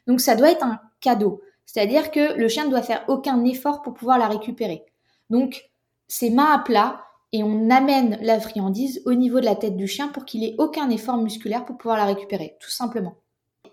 [0.06, 1.42] Donc, ça doit être un cadeau.
[1.66, 4.84] C'est-à-dire que le chien ne doit faire aucun effort pour pouvoir la récupérer.
[5.28, 5.70] Donc,
[6.08, 9.86] c'est main à plat et on amène la friandise au niveau de la tête du
[9.86, 13.14] chien pour qu'il ait aucun effort musculaire pour pouvoir la récupérer, tout simplement.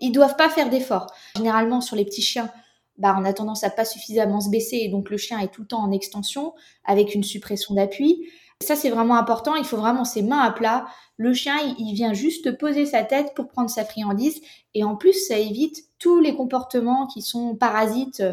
[0.02, 1.08] Ils doivent pas faire d'efforts.
[1.36, 2.50] Généralement, sur les petits chiens,
[2.98, 5.62] bah, on a tendance à pas suffisamment se baisser et donc le chien est tout
[5.62, 8.28] le temps en extension avec une suppression d'appui.
[8.64, 9.56] Ça, c'est vraiment important.
[9.56, 10.88] Il faut vraiment ses mains à plat.
[11.18, 14.42] Le chien, il vient juste poser sa tête pour prendre sa friandise.
[14.74, 18.24] Et en plus, ça évite tous les comportements qui sont parasites,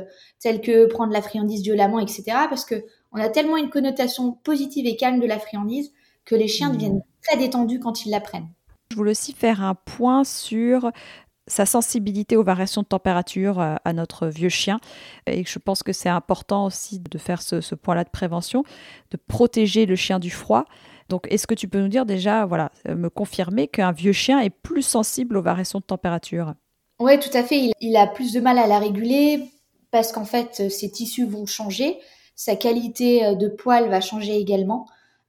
[0.41, 2.25] tels que prendre la friandise violemment, etc.
[2.49, 5.93] Parce que on a tellement une connotation positive et calme de la friandise
[6.25, 6.73] que les chiens mmh.
[6.73, 8.49] deviennent très détendus quand ils la prennent.
[8.91, 10.91] Je voulais aussi faire un point sur
[11.47, 14.79] sa sensibilité aux variations de température euh, à notre vieux chien.
[15.27, 18.65] Et je pense que c'est important aussi de faire ce, point-là de prévention,
[19.11, 20.65] de protéger le chien du froid.
[21.09, 24.41] Donc, est-ce que tu peux nous dire déjà, voilà, euh, me confirmer qu'un vieux chien
[24.41, 26.55] est plus sensible aux variations de température?
[26.99, 27.73] Oui, tout à fait.
[27.81, 29.51] Il, a plus de mal à la réguler
[29.91, 31.99] parce qu'en fait, ses tissus vont changer,
[32.35, 34.87] sa qualité euh, de poil va changer également.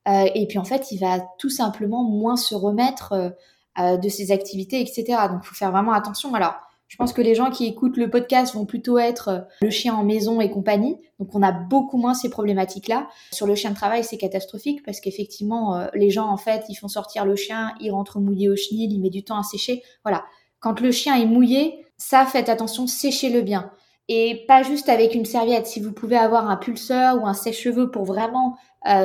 [0.08, 3.30] et puis en fait, il va tout simplement moins se remettre euh,
[3.78, 5.04] de ses activités, etc.
[5.30, 6.34] Donc, il faut faire vraiment attention.
[6.34, 6.56] Alors,
[6.88, 9.96] je pense que les gens qui écoutent le podcast vont plutôt être euh, le chien
[9.96, 10.98] en maison et compagnie.
[11.20, 13.08] Donc, on a beaucoup moins ces problématiques-là.
[13.32, 16.76] Sur le chien de travail, c'est catastrophique parce qu'effectivement, euh, les gens, en fait, ils
[16.76, 19.82] font sortir le chien, il rentre mouillé au chenil, il met du temps à sécher.
[20.04, 20.26] Voilà.
[20.60, 23.72] Quand le chien est mouillé, ça, faites attention, séchez-le bien.
[24.08, 25.66] Et pas juste avec une serviette.
[25.66, 28.56] Si vous pouvez avoir un pulseur ou un sèche-cheveux pour vraiment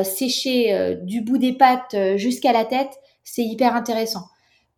[0.04, 4.26] sécher du bout des pattes jusqu'à la tête, c'est hyper intéressant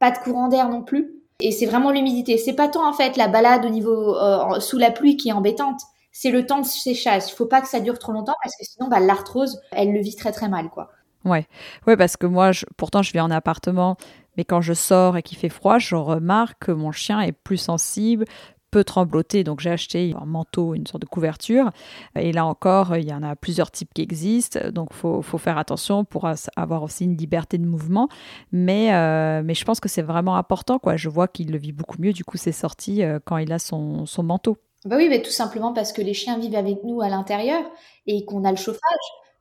[0.02, 1.12] pas de courant d'air non plus.
[1.38, 2.36] Et c'est vraiment l'humidité.
[2.36, 5.32] C'est pas tant en fait la balade au niveau euh, sous la pluie qui est
[5.32, 5.80] embêtante.
[6.10, 7.22] C'est le temps de séchage.
[7.28, 10.00] Il faut pas que ça dure trop longtemps parce que sinon, bah, l'arthrose, elle le
[10.00, 10.90] vit très très mal, quoi.
[11.24, 11.46] Ouais,
[11.86, 13.96] ouais, parce que moi, pourtant, je vis en appartement,
[14.36, 17.58] mais quand je sors et qu'il fait froid, je remarque que mon chien est plus
[17.58, 18.24] sensible,
[18.72, 19.44] peut trembloter.
[19.44, 21.70] Donc j'ai acheté un manteau, une sorte de couverture.
[22.16, 24.58] Et là encore, il y en a plusieurs types qui existent.
[24.70, 28.08] Donc faut, faire attention pour avoir aussi une liberté de mouvement.
[28.50, 30.80] Mais, euh, mais je pense que c'est vraiment important.
[30.80, 30.96] Quoi.
[30.96, 32.12] Je vois qu'il le vit beaucoup mieux.
[32.12, 34.56] Du coup, c'est sorti euh, quand il a son, manteau.
[34.86, 37.62] Bah oui, mais tout simplement parce que les chiens vivent avec nous à l'intérieur
[38.06, 38.80] et qu'on a le chauffage.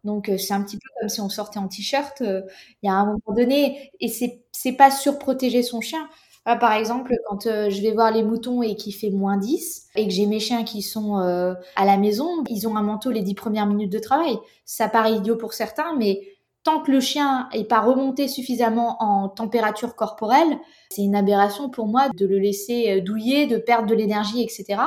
[0.03, 2.21] Donc c'est un petit peu comme si on sortait en t-shirt.
[2.21, 2.43] Il
[2.83, 6.07] y a un moment donné, et c'est pas surprotéger son chien.
[6.45, 10.13] Par exemple, quand je vais voir les moutons et qu'il fait moins 10 et que
[10.13, 13.67] j'ai mes chiens qui sont à la maison, ils ont un manteau les 10 premières
[13.67, 14.37] minutes de travail.
[14.65, 16.21] Ça paraît idiot pour certains, mais
[16.63, 21.87] tant que le chien n'est pas remonté suffisamment en température corporelle, c'est une aberration pour
[21.87, 24.81] moi de le laisser euh, douiller, de perdre de l'énergie, etc.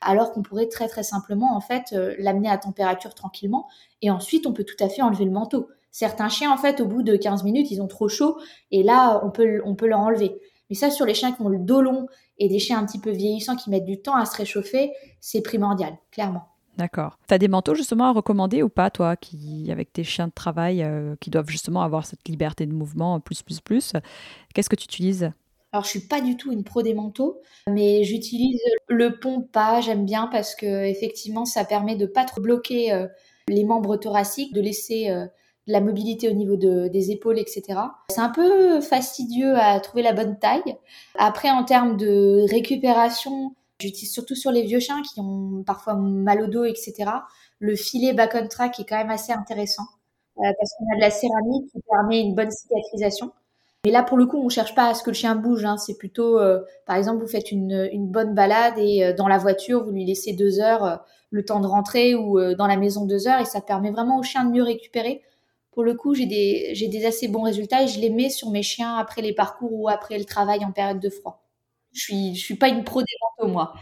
[0.00, 3.68] Alors qu'on pourrait très très simplement en fait euh, l'amener à température tranquillement
[4.02, 5.68] et ensuite on peut tout à fait enlever le manteau.
[5.92, 8.38] Certains chiens en fait au bout de 15 minutes ils ont trop chaud
[8.70, 10.40] et là on peut on peut leur enlever.
[10.70, 12.06] Mais ça sur les chiens qui ont le dos long
[12.38, 15.42] et des chiens un petit peu vieillissants qui mettent du temps à se réchauffer, c'est
[15.42, 16.46] primordial, clairement.
[16.78, 17.18] D'accord.
[17.28, 20.32] Tu as des manteaux justement à recommander ou pas, toi, qui, avec tes chiens de
[20.32, 23.92] travail, euh, qui doivent justement avoir cette liberté de mouvement plus, plus, plus
[24.54, 25.30] Qu'est-ce que tu utilises?
[25.72, 29.18] Alors, je suis pas du tout une pro des manteaux, mais j'utilise le
[29.52, 29.80] pas.
[29.80, 33.06] J'aime bien parce que effectivement, ça permet de pas trop bloquer euh,
[33.48, 35.26] les membres thoraciques, de laisser euh,
[35.66, 37.78] de la mobilité au niveau des épaules, etc.
[38.08, 40.76] C'est un peu fastidieux à trouver la bonne taille.
[41.18, 46.42] Après, en termes de récupération, J'utilise surtout sur les vieux chiens qui ont parfois mal
[46.42, 47.10] au dos, etc.
[47.58, 49.84] Le filet back on track est quand même assez intéressant
[50.38, 53.32] euh, parce qu'on a de la céramique qui permet une bonne cicatrisation.
[53.86, 55.64] Mais là, pour le coup, on cherche pas à ce que le chien bouge.
[55.64, 55.78] Hein.
[55.78, 59.38] C'est plutôt, euh, par exemple, vous faites une, une bonne balade et euh, dans la
[59.38, 63.28] voiture, vous lui laissez deux heures le temps de rentrer ou dans la maison deux
[63.28, 65.22] heures et ça permet vraiment au chien de mieux récupérer.
[65.72, 68.96] Pour le coup, j'ai des, assez bons résultats et je les mets sur mes chiens
[68.96, 71.46] après les parcours ou après le travail en période de froid.
[71.92, 73.06] Je suis, je suis pas une pro des
[73.38, 73.74] manteaux, moi.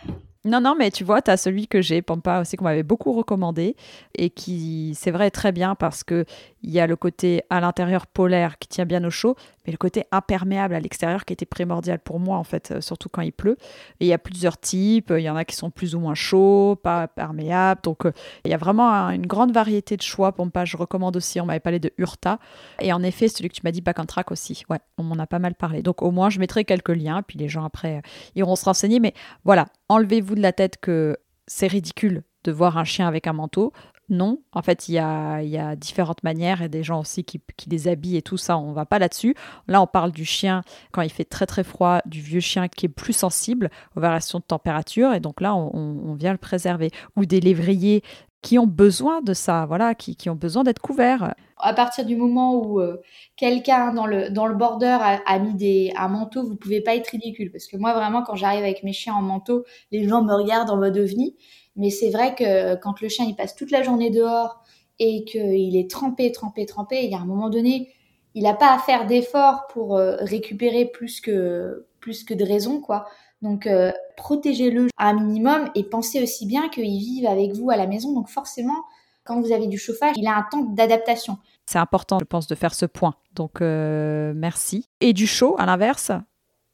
[0.45, 3.13] Non, non, mais tu vois, tu as celui que j'ai, Pampa aussi, qu'on m'avait beaucoup
[3.13, 3.77] recommandé
[4.17, 6.25] et qui, c'est vrai, très bien parce que
[6.63, 9.79] il y a le côté à l'intérieur polaire qui tient bien au chaud, mais le
[9.79, 13.33] côté imperméable à l'extérieur qui était primordial pour moi, en fait, euh, surtout quand il
[13.33, 13.57] pleut.
[14.01, 16.15] Et il y a plusieurs types, il y en a qui sont plus ou moins
[16.15, 17.81] chauds, pas perméables.
[17.83, 18.13] Donc, euh,
[18.45, 20.33] il y a vraiment une grande variété de choix.
[20.33, 22.39] Pampa, je recommande aussi, on m'avait parlé de Hurta.
[22.81, 24.65] Et en effet, celui que tu m'as dit, Back on Track aussi.
[24.69, 25.83] Ouais, on m'en a pas mal parlé.
[25.83, 28.01] Donc, au moins, je mettrai quelques liens, puis les gens après euh,
[28.35, 29.01] iront se renseigner.
[29.01, 33.33] Mais voilà, enlevez-vous de la tête que c'est ridicule de voir un chien avec un
[33.33, 33.73] manteau.
[34.11, 38.17] Non, en fait, il y a, différentes manières et des gens aussi qui, les habillent
[38.17, 39.35] et tout ça, on va pas là-dessus.
[39.67, 42.87] Là, on parle du chien quand il fait très très froid, du vieux chien qui
[42.87, 46.91] est plus sensible aux variations de température et donc là, on, vient le préserver.
[47.17, 48.03] Ou des lévriers
[48.41, 51.35] qui ont besoin de ça, voilà, qui, ont besoin d'être couverts.
[51.59, 53.03] À partir du moment où euh,
[53.37, 54.97] quelqu'un dans le, dans le border
[55.27, 57.51] a, mis des, un manteau, vous pouvez pas être ridicule.
[57.51, 60.71] Parce que moi, vraiment, quand j'arrive avec mes chiens en manteau, les gens me regardent
[60.71, 61.37] en mode ovni.
[61.79, 64.63] Mais c'est vrai que quand le chien il passe toute la journée dehors
[64.99, 67.89] et qu'il est trempé, trempé, trempé, il y a un moment donné,
[68.35, 73.07] il n'a pas à faire d'efforts pour euh, récupérer plus que de raison quoi.
[73.43, 77.77] Donc euh, protégez-le à un minimum et pensez aussi bien qu'il vive avec vous à
[77.77, 78.13] la maison.
[78.13, 78.85] Donc forcément,
[79.25, 81.39] quand vous avez du chauffage, il a un temps d'adaptation.
[81.67, 83.15] C'est important, je pense, de faire ce point.
[83.35, 84.87] Donc euh, merci.
[85.01, 86.11] Et du chaud, à l'inverse,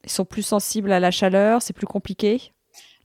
[0.03, 2.53] ils sont plus sensibles à la chaleur, c'est plus compliqué?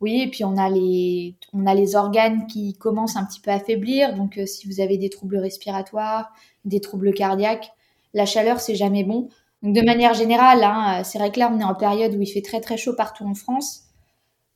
[0.00, 3.50] Oui, et puis on a les, on a les organes qui commencent un petit peu
[3.50, 4.14] à faiblir.
[4.14, 6.32] Donc, euh, si vous avez des troubles respiratoires,
[6.64, 7.72] des troubles cardiaques,
[8.14, 9.28] la chaleur, c'est jamais bon.
[9.62, 12.26] Donc, de manière générale, hein, c'est vrai que là, on est en période où il
[12.26, 13.82] fait très très chaud partout en France.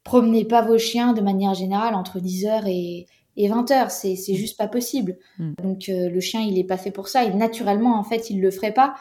[0.03, 3.91] Promenez pas vos chiens de manière générale entre 10h et, et 20h.
[3.91, 5.19] C'est, c'est juste pas possible.
[5.39, 5.53] Hmm.
[5.63, 7.25] Donc, euh, le chien, il est pas fait pour ça.
[7.25, 8.95] Et naturellement, en fait, il le ferait pas.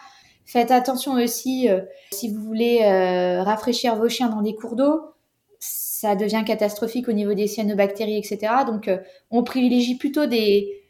[0.46, 1.80] Faites attention aussi, euh,
[2.12, 2.82] si vous voulez
[3.46, 5.13] rafraîchir vos chiens dans des cours d'eau,
[6.04, 8.54] ça devient catastrophique au niveau des cyanobactéries, etc.
[8.68, 8.98] Donc, euh,
[9.32, 10.82] on privilégie plutôt des,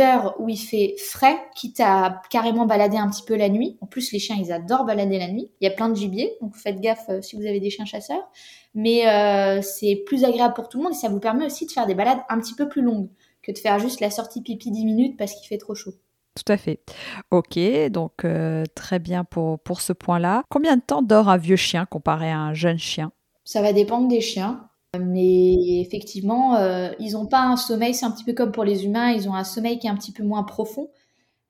[0.00, 3.78] heures où il fait frais, quitte à carrément balader un petit peu la nuit.
[3.80, 5.52] En plus, les chiens, ils adorent balader la nuit.
[5.60, 7.84] Il y a plein de gibier, donc faites gaffe euh, si vous avez des chiens
[7.84, 8.28] chasseurs.
[8.74, 11.70] Mais euh, c'est plus agréable pour tout le monde et ça vous permet aussi de
[11.70, 13.08] faire des balades un petit peu plus longues
[13.42, 15.94] que de faire juste la sortie pipi 10 minutes parce qu'il fait trop chaud.
[16.34, 16.80] Tout à fait.
[17.30, 17.58] Ok,
[17.90, 18.26] donc
[18.74, 20.42] très bien pour, pour ce point-là.
[20.50, 23.12] Combien de temps dort un vieux chien comparé à un jeune chien?
[23.46, 24.68] Ça va dépendre des chiens.
[25.00, 28.84] Mais effectivement, euh, ils n'ont pas un sommeil, c'est un petit peu comme pour les
[28.84, 30.90] humains, ils ont un sommeil qui est un petit peu moins profond,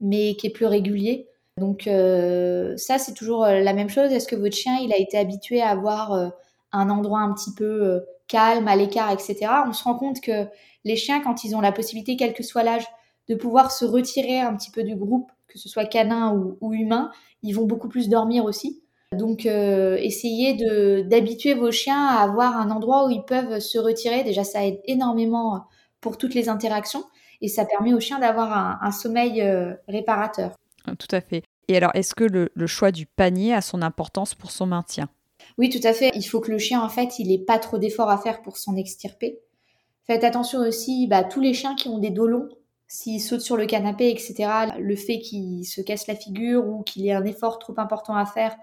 [0.00, 1.28] mais qui est plus régulier.
[1.58, 4.12] Donc euh, ça, c'est toujours euh, la même chose.
[4.12, 6.32] Est-ce que votre chien, il a été habitué à avoir
[6.72, 9.46] un endroit un petit peu calme, à l'écart, etc.
[9.66, 10.46] On se rend compte que
[10.84, 12.86] les chiens, quand ils ont la possibilité, quel que soit l'âge,
[13.28, 16.74] de pouvoir se retirer un petit peu du groupe, que ce soit canin ou, ou
[16.74, 17.10] humain,
[17.42, 18.82] ils vont beaucoup plus dormir aussi.
[19.12, 20.54] Donc, euh, essayez
[21.04, 24.24] d'habituer vos chiens à avoir un endroit où ils peuvent se retirer.
[24.24, 25.64] Déjà, ça aide énormément
[26.00, 27.04] pour toutes les interactions
[27.40, 30.56] et ça permet aux chiens d'avoir un, sommeil euh, réparateur.
[30.86, 31.42] Ah, tout à fait.
[31.68, 35.08] Et alors, est-ce que le, choix du panier a son importance pour son maintien?
[35.58, 36.10] Oui, tout à fait.
[36.14, 38.56] Il faut que le chien, en fait, il n'ait pas trop d'efforts à faire pour
[38.56, 39.38] s'en extirper.
[40.06, 42.48] Faites attention aussi, bah, tous les chiens qui ont des dos longs,
[42.86, 44.48] s'il saute sur le canapé, etc.,
[44.78, 48.26] le fait qu'il se casse la figure ou qu'il ait un effort trop important à
[48.26, 48.56] faire,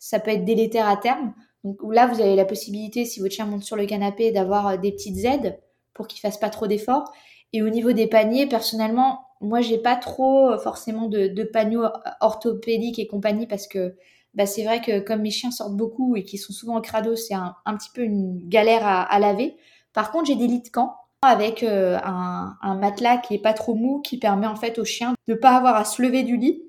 [0.00, 1.34] ça peut être délétère à terme.
[1.62, 4.76] Donc là, vous avez la possibilité, si votre chien monte sur le canapé, d'avoir euh,
[4.76, 5.60] des petites aides
[5.94, 7.12] pour qu'il fasse pas trop d'efforts.
[7.52, 11.84] Et au niveau des paniers, personnellement, moi, j'ai pas trop euh, forcément de, panneaux
[12.20, 13.94] orthopédiques et compagnie parce que
[14.34, 17.14] bah, c'est vrai que comme mes chiens sortent beaucoup et qu'ils sont souvent en crado,
[17.14, 19.56] c'est un, petit peu une galère à, laver.
[19.92, 23.74] Par contre, j'ai des lits de camp avec euh, un, matelas qui est pas trop
[23.74, 26.62] mou, qui permet en fait aux chiens de pas avoir à se lever du lit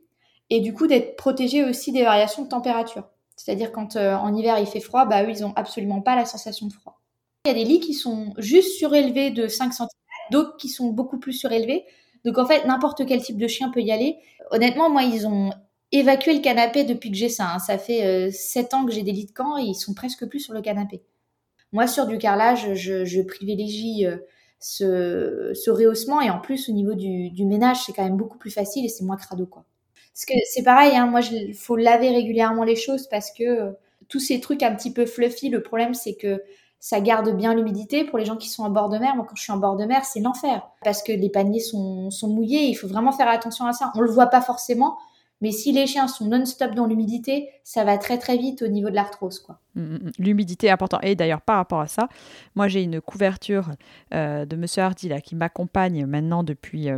[0.50, 3.04] et du coup d'être protégés aussi des variations de température.
[3.36, 6.26] C'est-à-dire quand euh, en hiver il fait froid, bah eux ils ont absolument pas la
[6.26, 7.02] sensation de froid.
[7.46, 9.88] Il y a des lits qui sont juste surélevés de 5 cm,
[10.30, 11.86] d'autres qui sont beaucoup plus surélevés.
[12.24, 14.18] Donc en fait, n'importe quel type de chien peut y aller.
[14.52, 15.52] Honnêtement, moi, ils ont
[15.92, 17.54] évacué le canapé depuis que j'ai ça.
[17.54, 17.60] Hein.
[17.60, 20.26] Ça fait euh, 7 ans que j'ai des lits de camp et ils sont presque
[20.28, 21.04] plus sur le canapé.
[21.72, 24.18] Moi, sur du carrelage, je, privilégie euh,
[24.60, 28.86] ce, rehaussement et en plus, au niveau du, ménage, c'est quand même beaucoup plus facile
[28.86, 29.66] et c'est moins crado, quoi.
[30.14, 33.72] Parce que c'est pareil, hein, moi, il faut laver régulièrement les choses parce que euh,
[34.10, 36.42] tous ces trucs un petit peu fluffy, le problème, c'est que
[36.82, 38.04] ça garde bien l'humidité.
[38.04, 39.78] Pour les gens qui sont en bord de mer, moi quand je suis en bord
[39.78, 42.66] de mer, c'est l'enfer parce que les paniers sont, mouillés.
[42.66, 43.92] Il faut vraiment faire attention à ça.
[43.96, 44.98] On le voit pas forcément,
[45.42, 48.90] mais si les chiens sont non-stop dans l'humidité, ça va très très vite au niveau
[48.90, 49.46] de l'arthrose.
[49.76, 50.12] Mmh, mmh, mmh.
[50.18, 51.02] L'humidité est importante.
[51.04, 52.10] Et d'ailleurs, par rapport à ça,
[52.56, 53.70] moi j'ai une couverture
[54.16, 56.98] euh, de Monsieur Hardy qui m'accompagne maintenant depuis, euh,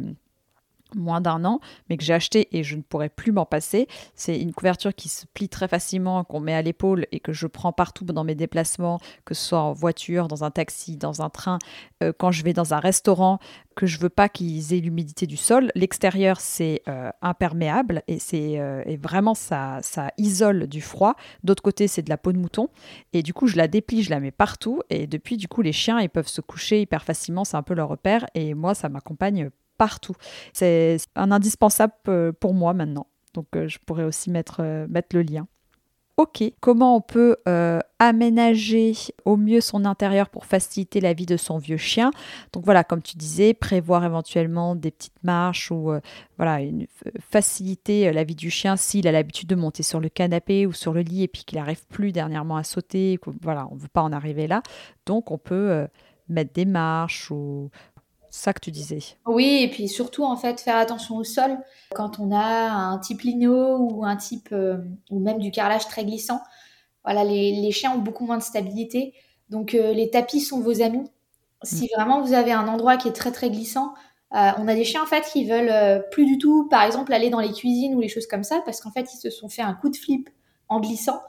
[0.96, 3.88] moins d'un an, mais que j'ai acheté et je ne pourrais plus m'en passer.
[4.16, 7.48] C'est une couverture qui se plie très facilement, qu'on met à l'épaule et que je
[7.48, 11.30] prends partout dans mes déplacements, que ce soit en voiture, dans un taxi, dans un
[11.30, 11.60] train,
[12.02, 13.40] euh, quand je vais dans un restaurant,
[13.76, 15.72] que je veux pas qu'ils aient l'humidité du sol.
[15.76, 21.16] L'extérieur, c'est euh, imperméable et c'est euh, vraiment ça, ça isole du froid.
[21.44, 22.70] D'autre côté, c'est de la peau de mouton
[23.14, 25.74] et du coup, je la déplie, je la mets partout et depuis, du coup, les
[25.74, 27.44] chiens, ils peuvent se coucher hyper facilement.
[27.44, 30.16] C'est un peu leur repère et moi, ça m'accompagne partout.
[30.54, 33.08] C'est un indispensable euh, pour moi maintenant.
[33.34, 35.48] Donc euh, je pourrais aussi mettre, euh, mettre le lien.
[36.16, 37.38] Ok, comment on peut
[37.98, 38.94] aménager
[39.26, 42.12] au mieux son intérieur pour faciliter la vie de son vieux chien?
[42.52, 45.92] Donc voilà, comme tu disais, prévoir éventuellement des petites marches ou
[46.38, 46.60] voilà,
[47.20, 50.94] faciliter la vie du chien s'il a l'habitude de monter sur le canapé ou sur
[50.94, 53.20] le lit et puis qu'il n'arrive plus dernièrement à sauter.
[53.42, 54.62] Voilà, on ne veut pas en arriver là.
[55.08, 55.88] Donc on peut
[56.30, 57.72] mettre des marches ou
[58.34, 58.98] ça que tu disais.
[59.28, 61.56] Oui, et puis surtout, en fait, faire attention au sol.
[61.94, 64.78] Quand on a un type lino ou un type, euh,
[65.12, 66.42] ou même du carrelage très glissant,
[67.04, 69.14] voilà, les, chiens ont beaucoup moins de stabilité.
[69.50, 71.08] Donc, euh, les tapis sont vos amis.
[71.62, 71.88] Si mm.
[71.96, 73.94] vraiment vous avez un endroit qui est très, très glissant,
[74.34, 77.30] euh, on a des chiens, en fait, qui veulent plus du tout, par exemple, aller
[77.30, 79.62] dans les cuisines ou les choses comme ça, parce qu'en fait, ils se sont fait
[79.62, 80.28] un coup de flip
[80.70, 81.22] en glissant.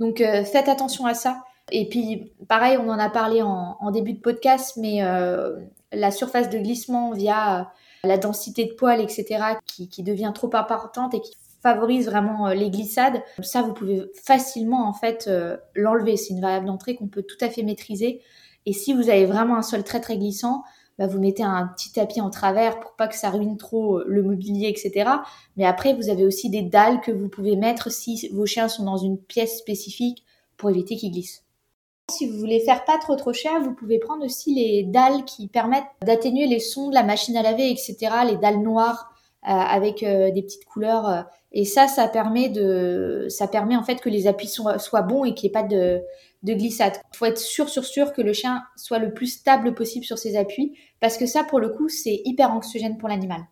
[0.00, 1.44] Donc, faites attention à ça.
[1.70, 5.02] Et puis, pareil, on en a parlé en, en début de podcast, mais
[5.92, 7.64] la surface de glissement via euh,
[8.04, 11.32] la densité de poils, etc., qui, devient trop importante et qui
[11.62, 16.16] favorise vraiment euh, les glissades, ça vous pouvez facilement en fait euh, l'enlever.
[16.16, 18.22] C'est une variable d'entrée qu'on peut tout à fait maîtriser.
[18.66, 20.62] Et si vous avez vraiment un sol très très glissant,
[20.98, 24.22] bah, vous mettez un petit tapis en travers pour pas que ça ruine trop le
[24.22, 25.10] mobilier, etc.
[25.56, 28.84] Mais après, vous avez aussi des dalles que vous pouvez mettre si vos chiens sont
[28.84, 30.24] dans une pièce spécifique
[30.56, 31.47] pour éviter qu'ils glissent.
[32.10, 35.46] Si vous voulez faire pas trop trop cher, vous pouvez prendre aussi les dalles qui
[35.46, 37.96] permettent d'atténuer les sons de la machine à laver, etc.
[38.26, 39.12] Les dalles noires
[39.46, 41.08] euh, avec euh, des petites couleurs.
[41.08, 41.22] Euh.
[41.52, 45.24] et ça, ça permet de, ça permet en fait que les appuis soient, soient bons
[45.24, 46.00] et qu'il n'y ait pas de,
[46.42, 46.94] de glissade.
[47.12, 50.18] Il faut être sûr, sûr, sûr que le chien soit le plus stable possible sur
[50.18, 53.42] ses appuis parce que ça, pour le coup, c'est hyper anxiogène pour l'animal.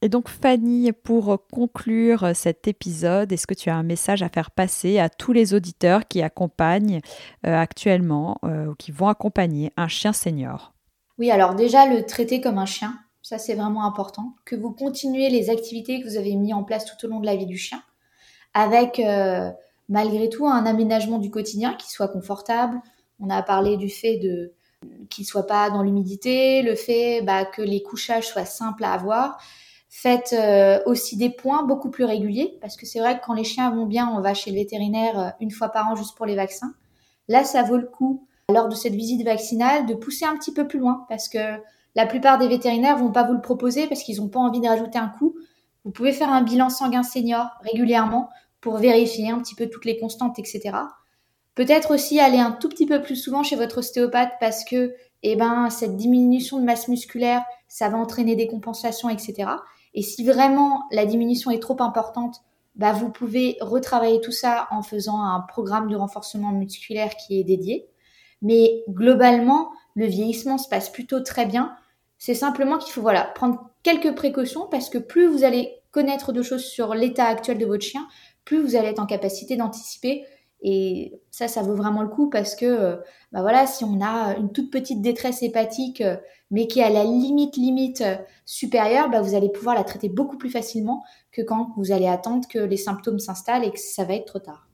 [0.00, 4.50] Et donc Fanny, pour conclure cet épisode, est-ce que tu as un message à faire
[4.50, 7.00] passer à tous les auditeurs qui accompagnent
[7.46, 10.72] euh, actuellement euh, ou qui vont accompagner un chien senior?
[11.18, 14.34] Oui, alors déjà le traiter comme un chien, ça c'est vraiment important.
[14.44, 17.26] Que vous continuez les activités que vous avez mis en place tout au long de
[17.26, 17.82] la vie du chien,
[18.54, 19.50] avec euh,
[19.88, 22.80] malgré tout un aménagement du quotidien qui soit confortable.
[23.20, 24.52] On a parlé du fait de
[25.10, 29.38] qu'il soit pas dans l'humidité, le fait bah, que les couchages soient simples à avoir
[29.94, 33.44] Faites euh, aussi des points beaucoup plus réguliers, parce que c'est vrai que quand les
[33.44, 36.24] chiens vont bien, on va chez le vétérinaire euh, une fois par an juste pour
[36.24, 36.72] les vaccins.
[37.28, 40.66] Là, ça vaut le coup, lors de cette visite vaccinale, de pousser un petit peu
[40.66, 41.38] plus loin, parce que
[41.94, 44.66] la plupart des vétérinaires vont pas vous le proposer parce qu'ils n'ont pas envie de
[44.66, 45.36] rajouter un coût.
[45.84, 48.30] Vous pouvez faire un bilan sanguin senior régulièrement
[48.62, 50.70] pour vérifier un petit peu toutes les constantes, etc.
[51.54, 55.36] Peut-être aussi aller un tout petit peu plus souvent chez votre ostéopathe parce que, eh
[55.36, 59.50] ben, cette diminution de masse musculaire, ça va entraîner des compensations, etc.
[59.94, 62.42] Et si vraiment la diminution est trop importante,
[62.74, 67.44] bah, vous pouvez retravailler tout ça en faisant un programme de renforcement musculaire qui est
[67.44, 67.86] dédié.
[68.40, 71.76] Mais globalement, le vieillissement se passe plutôt très bien.
[72.18, 76.42] C'est simplement qu'il faut voilà, prendre quelques précautions parce que plus vous allez connaître de
[76.42, 78.06] choses sur l'état actuel de votre chien,
[78.44, 80.24] plus vous allez être en capacité d'anticiper.
[80.62, 82.96] Et ça, ça vaut vraiment le coup parce que, euh,
[83.32, 86.16] bah voilà, si on a une toute petite détresse hépatique, euh,
[86.52, 90.08] mais qui est à la limite, limite euh, supérieure, bah vous allez pouvoir la traiter
[90.08, 94.04] beaucoup plus facilement que quand vous allez attendre que les symptômes s'installent et que ça
[94.04, 94.68] va être trop tard.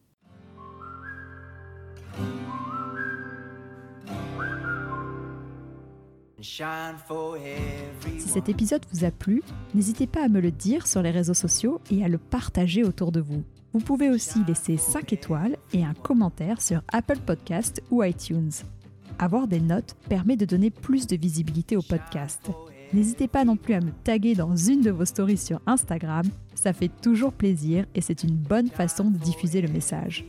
[6.40, 9.42] Si cet épisode vous a plu,
[9.74, 13.12] n'hésitez pas à me le dire sur les réseaux sociaux et à le partager autour
[13.12, 13.42] de vous.
[13.72, 18.50] Vous pouvez aussi laisser 5 étoiles et un commentaire sur Apple Podcast ou iTunes.
[19.20, 22.50] Avoir des notes permet de donner plus de visibilité au podcast.
[22.92, 26.72] N'hésitez pas non plus à me taguer dans une de vos stories sur Instagram, ça
[26.72, 30.24] fait toujours plaisir et c'est une bonne façon de diffuser le message.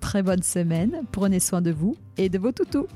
[0.00, 2.88] Très bonne semaine, prenez soin de vous et de vos toutous